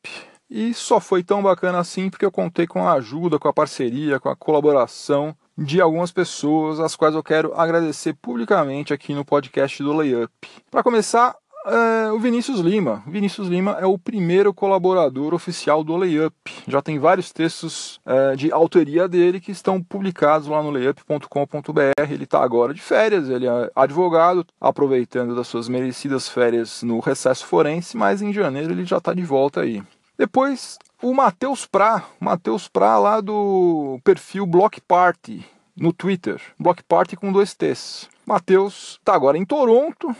E 0.48 0.72
só 0.74 0.98
foi 0.98 1.22
tão 1.22 1.42
bacana 1.42 1.78
assim 1.78 2.10
porque 2.10 2.24
eu 2.24 2.32
contei 2.32 2.66
com 2.66 2.86
a 2.86 2.94
ajuda, 2.94 3.38
com 3.38 3.46
a 3.46 3.52
parceria, 3.52 4.18
com 4.18 4.28
a 4.28 4.36
colaboração 4.36 5.36
de 5.56 5.80
algumas 5.80 6.10
pessoas, 6.10 6.80
as 6.80 6.96
quais 6.96 7.14
eu 7.14 7.22
quero 7.22 7.52
agradecer 7.54 8.14
publicamente 8.14 8.94
aqui 8.94 9.14
no 9.14 9.24
podcast 9.24 9.82
do 9.82 9.92
Layup. 9.92 10.32
Para 10.70 10.82
começar, 10.82 11.36
é, 11.66 12.10
o 12.12 12.18
Vinícius 12.18 12.60
Lima. 12.60 13.02
Vinícius 13.06 13.48
Lima 13.48 13.76
é 13.80 13.86
o 13.86 13.98
primeiro 13.98 14.52
colaborador 14.54 15.34
oficial 15.34 15.84
do 15.84 15.96
Layup. 15.96 16.34
Já 16.66 16.80
tem 16.80 16.98
vários 16.98 17.32
textos 17.32 18.00
é, 18.06 18.34
de 18.36 18.50
autoria 18.50 19.06
dele 19.06 19.40
que 19.40 19.52
estão 19.52 19.82
publicados 19.82 20.48
lá 20.48 20.62
no 20.62 20.70
layup.com.br. 20.70 22.10
Ele 22.10 22.24
está 22.24 22.42
agora 22.42 22.72
de 22.72 22.80
férias, 22.80 23.28
ele 23.28 23.46
é 23.46 23.70
advogado, 23.74 24.46
aproveitando 24.60 25.34
das 25.34 25.48
suas 25.48 25.68
merecidas 25.68 26.28
férias 26.28 26.82
no 26.82 26.98
recesso 27.00 27.46
forense, 27.46 27.96
mas 27.96 28.22
em 28.22 28.32
janeiro 28.32 28.72
ele 28.72 28.84
já 28.84 28.98
está 28.98 29.12
de 29.12 29.22
volta 29.22 29.60
aí. 29.60 29.82
Depois, 30.18 30.78
o 31.02 31.14
Matheus 31.14 31.66
Prá, 31.66 32.04
Matheus 32.18 32.68
Prá 32.68 32.98
lá 32.98 33.20
do 33.20 33.98
perfil 34.04 34.46
Block 34.46 34.80
Party. 34.80 35.44
no 35.76 35.94
Twitter, 35.94 36.40
Block 36.58 36.82
Party 36.82 37.16
com 37.16 37.32
dois 37.32 37.54
T's. 37.54 38.08
Matheus 38.26 38.98
está 39.00 39.14
agora 39.14 39.38
em 39.38 39.46
Toronto, 39.46 40.14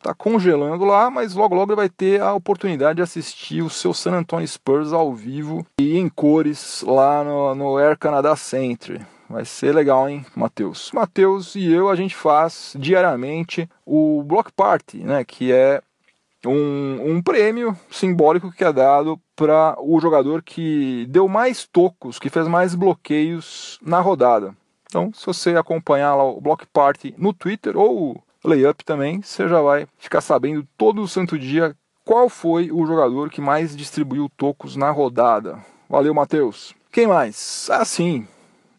está 0.00 0.14
congelando 0.14 0.84
lá, 0.84 1.10
mas 1.10 1.34
logo 1.34 1.54
logo 1.54 1.72
ele 1.72 1.76
vai 1.76 1.88
ter 1.88 2.20
a 2.20 2.34
oportunidade 2.34 2.96
de 2.96 3.02
assistir 3.02 3.62
o 3.62 3.70
seu 3.70 3.92
San 3.92 4.12
Antonio 4.12 4.48
Spurs 4.48 4.92
ao 4.92 5.14
vivo 5.14 5.64
e 5.78 5.98
em 5.98 6.08
cores 6.08 6.82
lá 6.86 7.22
no, 7.22 7.54
no 7.54 7.78
Air 7.78 7.98
Canada 7.98 8.34
Center. 8.34 9.06
Vai 9.28 9.44
ser 9.44 9.72
legal, 9.72 10.08
hein, 10.08 10.26
Matheus? 10.34 10.90
Matheus 10.92 11.54
e 11.54 11.70
eu, 11.70 11.88
a 11.88 11.94
gente 11.94 12.16
faz 12.16 12.74
diariamente 12.76 13.68
o 13.86 14.24
Block 14.24 14.50
Party, 14.50 15.04
né? 15.04 15.22
Que 15.22 15.52
é 15.52 15.80
um, 16.44 17.12
um 17.16 17.22
prêmio 17.22 17.76
simbólico 17.90 18.50
que 18.50 18.64
é 18.64 18.72
dado 18.72 19.20
para 19.36 19.76
o 19.78 20.00
jogador 20.00 20.42
que 20.42 21.06
deu 21.08 21.28
mais 21.28 21.64
tocos, 21.64 22.18
que 22.18 22.30
fez 22.30 22.48
mais 22.48 22.74
bloqueios 22.74 23.78
na 23.82 24.00
rodada. 24.00 24.56
Então, 24.86 25.12
se 25.14 25.24
você 25.24 25.50
acompanhar 25.50 26.16
lá 26.16 26.24
o 26.24 26.40
Block 26.40 26.66
Party 26.66 27.14
no 27.16 27.32
Twitter 27.32 27.76
ou 27.76 28.20
Layup 28.44 28.84
também, 28.84 29.20
você 29.22 29.48
já 29.48 29.60
vai 29.60 29.86
ficar 29.98 30.20
sabendo 30.20 30.66
todo 30.76 31.06
santo 31.06 31.38
dia 31.38 31.76
qual 32.04 32.28
foi 32.28 32.70
o 32.72 32.86
jogador 32.86 33.30
que 33.30 33.40
mais 33.40 33.76
distribuiu 33.76 34.30
tocos 34.36 34.76
na 34.76 34.90
rodada. 34.90 35.58
Valeu, 35.88 36.14
Matheus. 36.14 36.74
Quem 36.90 37.06
mais? 37.06 37.68
Ah, 37.70 37.84
sim, 37.84 38.26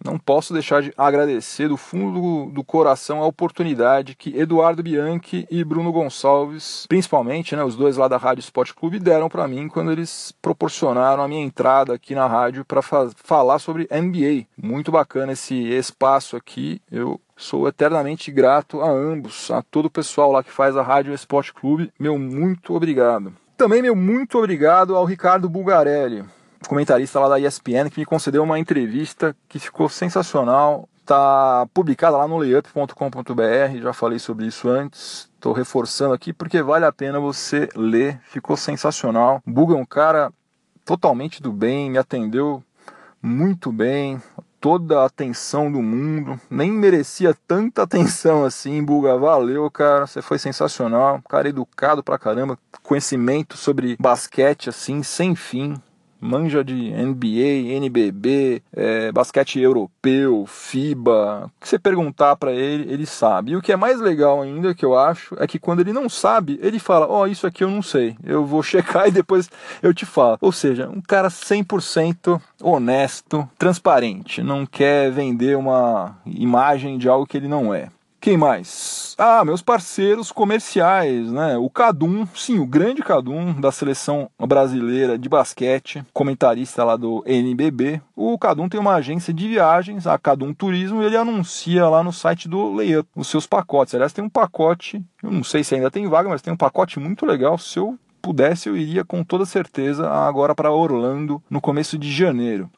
não 0.04 0.18
posso 0.18 0.52
deixar 0.52 0.82
de 0.82 0.92
agradecer 0.98 1.68
do 1.68 1.78
fundo 1.78 2.52
do 2.52 2.64
coração 2.64 3.22
a 3.22 3.28
oportunidade 3.28 4.16
que 4.16 4.36
Eduardo 4.36 4.82
Bianchi 4.82 5.48
e 5.50 5.64
Bruno 5.64 5.92
Gonçalves, 5.92 6.86
principalmente, 6.90 7.56
né, 7.56 7.64
os 7.64 7.76
dois 7.76 7.98
lá 7.98 8.08
da 8.08 8.18
Rádio 8.18 8.42
Esporte 8.42 8.74
Clube, 8.74 9.00
deram 9.00 9.30
para 9.30 9.48
mim 9.48 9.68
quando 9.68 9.92
eles 9.92 10.34
proporcionaram 10.42 11.22
a 11.22 11.28
minha 11.28 11.46
entrada 11.46 11.94
aqui 11.94 12.16
na 12.16 12.26
rádio 12.26 12.66
para 12.66 12.82
falar 12.82 13.60
sobre 13.60 13.88
NBA. 13.92 14.48
Muito 14.58 14.92
bacana 14.92 15.34
esse 15.34 15.56
espaço 15.56 16.36
aqui. 16.36 16.82
Eu 16.92 17.22
sou 17.42 17.68
eternamente 17.68 18.32
grato 18.32 18.82
a 18.82 18.90
ambos, 18.90 19.50
a 19.52 19.62
todo 19.62 19.86
o 19.86 19.92
pessoal 19.92 20.32
lá 20.32 20.44
que 20.44 20.52
faz 20.52 20.78
a 20.78 20.82
Rádio 20.82 21.14
Esporte 21.14 21.54
Clube. 21.54 21.92
Meu 22.00 22.18
muito 22.18 22.76
obrigado. 22.76 23.34
Também 23.58 23.82
meu 23.82 23.96
muito 23.96 24.38
obrigado 24.38 24.96
ao 24.96 25.06
Ricardo 25.06 25.50
Bulgarelli 25.50 26.24
comentarista 26.68 27.20
lá 27.20 27.30
da 27.30 27.40
ESPN 27.40 27.90
que 27.90 28.00
me 28.00 28.06
concedeu 28.06 28.44
uma 28.44 28.60
entrevista 28.60 29.36
que 29.48 29.60
ficou 29.60 29.90
sensacional. 29.90 30.88
Está 31.00 31.68
publicada 31.74 32.16
lá 32.16 32.28
no 32.28 32.38
layup.com.br, 32.38 33.82
já 33.82 33.92
falei 33.92 34.20
sobre 34.20 34.46
isso 34.46 34.70
antes. 34.70 35.30
Estou 35.34 35.52
reforçando 35.52 36.14
aqui 36.14 36.32
porque 36.32 36.62
vale 36.62 36.86
a 36.86 36.92
pena 36.92 37.20
você 37.20 37.68
ler, 37.76 38.20
ficou 38.26 38.56
sensacional. 38.56 39.42
Buga 39.46 39.74
é 39.74 39.78
um 39.78 39.86
cara 39.86 40.32
totalmente 40.86 41.42
do 41.42 41.52
bem, 41.52 41.90
me 41.90 41.98
atendeu 41.98 42.64
muito 43.22 43.72
bem, 43.72 44.22
toda 44.62 45.02
a 45.02 45.06
atenção 45.06 45.72
do 45.72 45.82
mundo. 45.82 46.40
Nem 46.50 46.72
merecia 46.72 47.36
tanta 47.48 47.82
atenção 47.82 48.46
assim, 48.46 48.82
Buga. 48.84 49.18
Valeu, 49.18 49.70
cara. 49.72 50.06
Você 50.06 50.22
foi 50.22 50.38
sensacional. 50.38 51.22
Cara 51.28 51.50
educado 51.50 52.04
pra 52.04 52.20
caramba. 52.20 52.58
Conhecimento 52.84 53.58
sobre 53.58 53.98
basquete, 54.00 54.70
assim, 54.70 55.02
sem 55.02 55.36
fim 55.36 55.76
manja 56.22 56.64
de 56.64 56.92
NBA, 56.92 57.76
NBB, 57.78 58.62
é, 58.72 59.12
basquete 59.12 59.60
europeu, 59.60 60.46
FIBA. 60.48 61.46
O 61.48 61.60
que 61.60 61.68
você 61.68 61.80
perguntar 61.80 62.36
para 62.36 62.52
ele, 62.52 62.92
ele 62.92 63.06
sabe. 63.06 63.52
E 63.52 63.56
o 63.56 63.62
que 63.62 63.72
é 63.72 63.76
mais 63.76 64.00
legal 64.00 64.42
ainda, 64.42 64.76
que 64.76 64.86
eu 64.86 64.98
acho, 64.98 65.36
é 65.40 65.48
que 65.48 65.60
quando 65.60 65.80
ele 65.80 65.92
não 65.92 66.08
sabe, 66.08 66.60
ele 66.62 66.78
fala: 66.78 67.08
Ó, 67.08 67.22
oh, 67.24 67.28
isso 67.28 67.48
aqui 67.48 67.64
eu 67.64 67.70
não 67.72 67.82
sei. 67.82 68.16
Eu 68.24 68.46
vou 68.46 68.62
checar 68.64 69.08
e 69.08 69.12
depois 69.12 69.50
eu 69.82 69.94
te 69.94 70.06
falo. 70.06 70.38
Ou 70.40 70.52
seja, 70.52 70.88
um 70.88 71.02
cara 71.02 71.30
100% 71.30 72.40
honesto, 72.62 73.50
transparente. 73.58 74.44
Não 74.44 74.66
quer 74.66 75.12
vender 75.12 75.58
uma 75.58 76.18
imagem 76.26 76.98
de 76.98 77.10
algo 77.10 77.26
que 77.26 77.38
ele 77.38 77.48
não 77.48 77.74
é. 77.74 77.90
Quem 78.22 78.38
mais? 78.38 79.16
Ah, 79.18 79.44
meus 79.44 79.64
parceiros 79.64 80.32
comerciais, 80.32 81.32
né? 81.32 81.58
O 81.58 81.72
Cadum, 81.72 82.28
sim, 82.36 82.60
o 82.60 82.68
grande 82.68 83.02
Cadum 83.02 83.60
da 83.60 83.72
seleção 83.72 84.30
brasileira 84.40 85.18
de 85.18 85.28
basquete, 85.28 86.06
comentarista 86.14 86.84
lá 86.84 86.96
do 86.96 87.24
NBB. 87.26 88.00
O 88.16 88.38
Cadum 88.38 88.70
tem 88.70 88.80
uma 88.80 88.94
agência 88.94 89.34
de 89.34 89.48
viagens, 89.48 90.06
a 90.06 90.20
Cadum 90.20 90.54
Turismo, 90.54 91.02
e 91.02 91.06
ele 91.08 91.18
anuncia 91.18 91.90
lá 91.90 92.04
no 92.04 92.14
site 92.14 92.48
do 92.48 92.72
Layup 92.72 93.10
os 93.16 93.28
seus 93.28 93.48
pacotes. 93.48 93.96
Aliás, 93.96 94.14
tem 94.14 94.24
um 94.24 94.30
pacote, 94.30 95.04
eu 95.24 95.32
não 95.32 95.44
sei 95.44 95.64
se 95.64 95.74
ainda 95.74 95.90
tem 95.90 96.08
vaga, 96.08 96.30
mas 96.30 96.44
tem 96.44 96.54
um 96.54 96.58
pacote 96.58 97.00
muito 97.00 97.26
legal. 97.26 97.58
Se 97.58 97.80
eu 97.80 97.98
pudesse, 98.22 98.70
eu 98.70 98.78
iria 98.78 99.04
com 99.04 99.24
toda 99.24 99.48
certeza 99.48 100.08
agora 100.08 100.54
para 100.54 100.72
Orlando 100.72 101.42
no 101.50 101.60
começo 101.60 101.98
de 101.98 102.12
janeiro. 102.12 102.70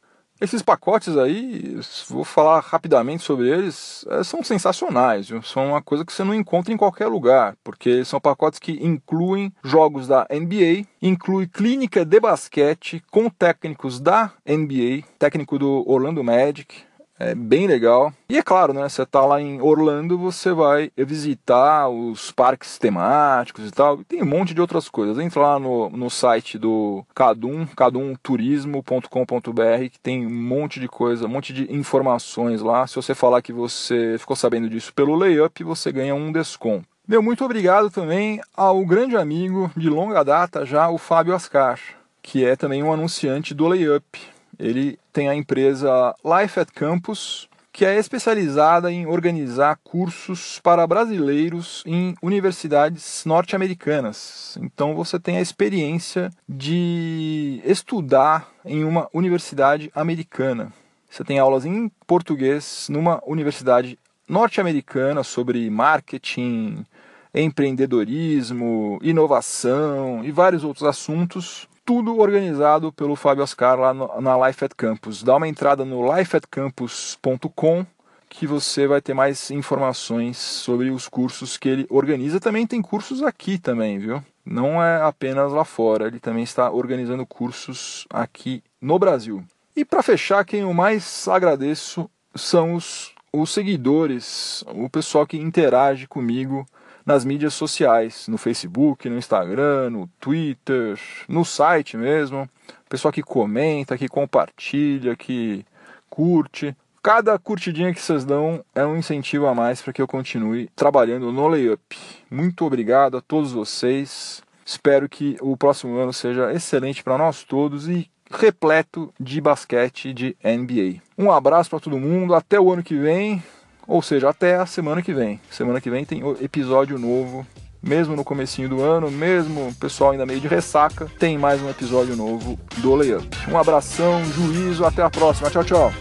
Esses 0.43 0.62
pacotes 0.62 1.15
aí, 1.15 1.79
vou 2.10 2.25
falar 2.25 2.60
rapidamente 2.60 3.23
sobre 3.23 3.49
eles, 3.49 4.06
é, 4.10 4.25
são 4.25 4.43
sensacionais, 4.43 5.29
viu? 5.29 5.41
são 5.41 5.69
uma 5.69 5.82
coisa 5.82 6.03
que 6.03 6.12
você 6.12 6.21
não 6.21 6.36
encontra 6.36 6.73
em 6.73 6.75
qualquer 6.75 7.08
lugar, 7.08 7.56
porque 7.63 8.03
são 8.03 8.19
pacotes 8.19 8.60
que 8.60 8.73
incluem 8.86 9.53
jogos 9.63 10.06
da 10.06 10.27
NBA, 10.29 10.86
inclui 11.01 11.47
clínica 11.47 12.03
de 12.03 12.19
basquete 12.19 13.01
com 13.10 13.29
técnicos 13.29 14.01
da 14.01 14.34
NBA, 14.45 15.08
técnico 15.17 15.58
do 15.58 15.89
Orlando 15.89 16.21
Magic, 16.21 16.84
é 17.23 17.36
bem 17.36 17.67
legal. 17.67 18.13
E 18.27 18.38
é 18.38 18.43
claro, 18.43 18.73
né? 18.73 18.88
Você 18.88 19.05
tá 19.05 19.25
lá 19.25 19.41
em 19.41 19.62
Orlando, 19.62 20.17
você 20.17 20.51
vai 20.51 20.91
visitar 20.97 21.88
os 21.88 22.31
parques 22.31 22.77
temáticos 22.77 23.67
e 23.67 23.71
tal. 23.71 24.03
Tem 24.03 24.21
um 24.21 24.25
monte 24.25 24.53
de 24.53 24.62
outras 24.62 24.89
coisas. 24.89 25.17
Entra 25.17 25.41
lá 25.41 25.59
no, 25.59 25.89
no 25.89 26.09
site 26.09 26.57
do 26.57 27.05
Cadum, 27.15 27.65
cadumturismo.com.br, 27.65 29.89
que 29.91 29.99
tem 29.99 30.25
um 30.25 30.29
monte 30.29 30.79
de 30.79 30.88
coisa, 30.88 31.25
um 31.25 31.29
monte 31.29 31.53
de 31.53 31.73
informações 31.73 32.62
lá. 32.62 32.86
Se 32.88 32.95
você 32.95 33.15
falar 33.15 33.41
que 33.41 33.53
você 33.53 34.17
ficou 34.19 34.36
sabendo 34.36 34.69
disso 34.69 34.93
pelo 34.93 35.15
layup, 35.15 35.63
você 35.63 35.91
ganha 35.91 36.15
um 36.15 36.31
desconto. 36.31 36.88
Meu 37.07 37.21
muito 37.21 37.43
obrigado 37.43 37.89
também 37.89 38.39
ao 38.55 38.86
grande 38.86 39.17
amigo 39.17 39.69
de 39.75 39.89
longa 39.89 40.23
data 40.23 40.65
já, 40.65 40.89
o 40.89 40.97
Fábio 40.97 41.36
Ascar, 41.36 41.77
que 42.21 42.45
é 42.45 42.55
também 42.55 42.81
um 42.81 42.93
anunciante 42.93 43.53
do 43.53 43.67
layup 43.67 44.33
ele 44.63 44.97
tem 45.12 45.28
a 45.28 45.36
empresa 45.36 46.15
Life 46.23 46.58
at 46.58 46.69
Campus, 46.73 47.49
que 47.71 47.84
é 47.84 47.97
especializada 47.97 48.91
em 48.91 49.06
organizar 49.06 49.78
cursos 49.84 50.60
para 50.63 50.88
brasileiros 50.88 51.84
em 51.86 52.15
universidades 52.21 53.23
norte-americanas. 53.26 54.58
Então 54.62 54.95
você 54.95 55.19
tem 55.19 55.38
a 55.38 55.41
experiência 55.41 56.30
de 56.47 57.62
estudar 57.65 58.47
em 58.63 58.86
uma 58.86 59.10
universidade 59.12 59.91
americana. 59.93 60.71
Você 61.10 61.23
tem 61.23 61.39
aulas 61.39 61.65
em 61.65 61.91
português 62.08 62.88
numa 62.89 63.21
universidade 63.26 63.99
norte-americana 64.30 65.23
sobre 65.23 65.69
marketing, 65.69 66.86
empreendedorismo, 67.34 68.97
inovação 69.02 70.23
e 70.23 70.32
vários 70.32 70.63
outros 70.63 70.84
assuntos 70.84 71.67
tudo 71.86 72.17
organizado 72.17 72.91
pelo 72.91 73.15
Fábio 73.15 73.43
Oscar 73.43 73.80
lá 73.80 73.93
no, 73.93 74.22
na 74.22 74.48
Life 74.48 74.63
at 74.63 74.74
Campus. 74.76 75.24
Dá 75.24 75.36
uma 75.36 75.48
entrada 75.48 75.84
no 75.86 76.15
lifeatcampus.com 76.15 77.86
que 78.30 78.48
você 78.48 78.88
vai 78.88 79.00
ter 79.00 79.13
mais 79.13 79.52
informações 79.52 80.38
sobre 80.38 80.89
os 80.89 81.08
cursos 81.08 81.56
que 81.56 81.69
ele 81.69 81.88
organiza. 81.89 82.39
Também 82.39 82.65
tem 82.65 82.82
cursos 82.82 83.22
aqui 83.22 83.60
também, 83.60 84.00
viu? 84.00 84.24
Não 84.46 84.84
é 84.84 85.02
apenas 85.02 85.52
lá 85.52 85.63
fora, 85.63 86.08
ele 86.08 86.19
também 86.19 86.43
está 86.43 86.69
organizando 86.72 87.26
cursos 87.26 88.06
aqui 88.10 88.63
no 88.82 88.98
Brasil. 88.98 89.43
E 89.76 89.86
para 89.86 90.04
fechar, 90.04 90.43
quem 90.43 90.62
eu 90.62 90.74
mais 90.74 91.28
agradeço 91.28 92.10
são 92.36 92.74
os, 92.74 93.13
os 93.32 93.52
seguidores, 93.52 94.63
o 94.67 94.89
pessoal 94.89 95.26
que 95.26 95.38
interage 95.38 96.08
comigo 96.08 96.65
nas 97.05 97.25
mídias 97.25 97.53
sociais, 97.53 98.27
no 98.27 98.37
Facebook, 98.37 99.09
no 99.09 99.17
Instagram, 99.17 99.89
no 99.89 100.07
Twitter, 100.19 100.99
no 101.27 101.43
site 101.43 101.97
mesmo. 101.97 102.49
Pessoal 102.87 103.11
que 103.11 103.23
comenta, 103.23 103.97
que 103.97 104.07
compartilha, 104.07 105.15
que 105.15 105.65
curte. 106.09 106.75
Cada 107.01 107.37
curtidinha 107.37 107.93
que 107.93 108.01
vocês 108.01 108.23
dão 108.23 108.63
é 108.73 108.85
um 108.85 108.95
incentivo 108.95 109.47
a 109.47 109.53
mais 109.53 109.81
para 109.81 109.91
que 109.91 110.01
eu 110.01 110.07
continue 110.07 110.69
trabalhando 110.75 111.31
no 111.31 111.47
layup. 111.47 111.97
Muito 112.31 112.65
obrigado 112.65 113.17
a 113.17 113.21
todos 113.21 113.51
vocês. 113.51 114.41
Espero 114.65 115.09
que 115.09 115.35
o 115.41 115.57
próximo 115.57 115.97
ano 115.97 116.13
seja 116.13 116.53
excelente 116.53 117.03
para 117.03 117.17
nós 117.17 117.43
todos 117.43 117.89
e 117.89 118.09
repleto 118.31 119.13
de 119.19 119.41
basquete 119.41 120.13
de 120.13 120.37
NBA. 120.43 121.01
Um 121.17 121.31
abraço 121.31 121.69
para 121.69 121.79
todo 121.79 121.99
mundo, 121.99 122.33
até 122.33 122.59
o 122.59 122.71
ano 122.71 122.83
que 122.83 122.95
vem. 122.95 123.43
Ou 123.88 124.02
seja, 124.02 124.30
até 124.30 124.56
a 124.56 124.65
semana 124.65 125.02
que 125.02 125.13
vem. 125.13 125.39
Semana 125.50 125.82
que 125.82 125.89
vem 125.89 126.06
tem 126.06 126.22
episódio 126.41 126.98
novo. 126.98 127.46
Mesmo 127.82 128.15
no 128.15 128.24
comecinho 128.24 128.69
do 128.69 128.82
ano, 128.82 129.12
mesmo 129.12 129.67
o 129.67 129.76
pessoal 129.76 130.12
ainda 130.12 130.26
meio 130.26 130.39
de 130.39 130.48
ressaca, 130.48 131.12
tem 131.19 131.38
mais 131.38 131.62
um 131.62 131.69
episódio 131.69 132.15
novo 132.15 132.58
do 132.78 132.96
Layup. 132.96 133.28
Um 133.52 133.58
abração, 133.58 134.24
juízo, 134.24 134.86
até 134.86 135.04
a 135.04 135.10
próxima. 135.10 135.50
Tchau, 135.50 135.65
tchau. 135.65 135.91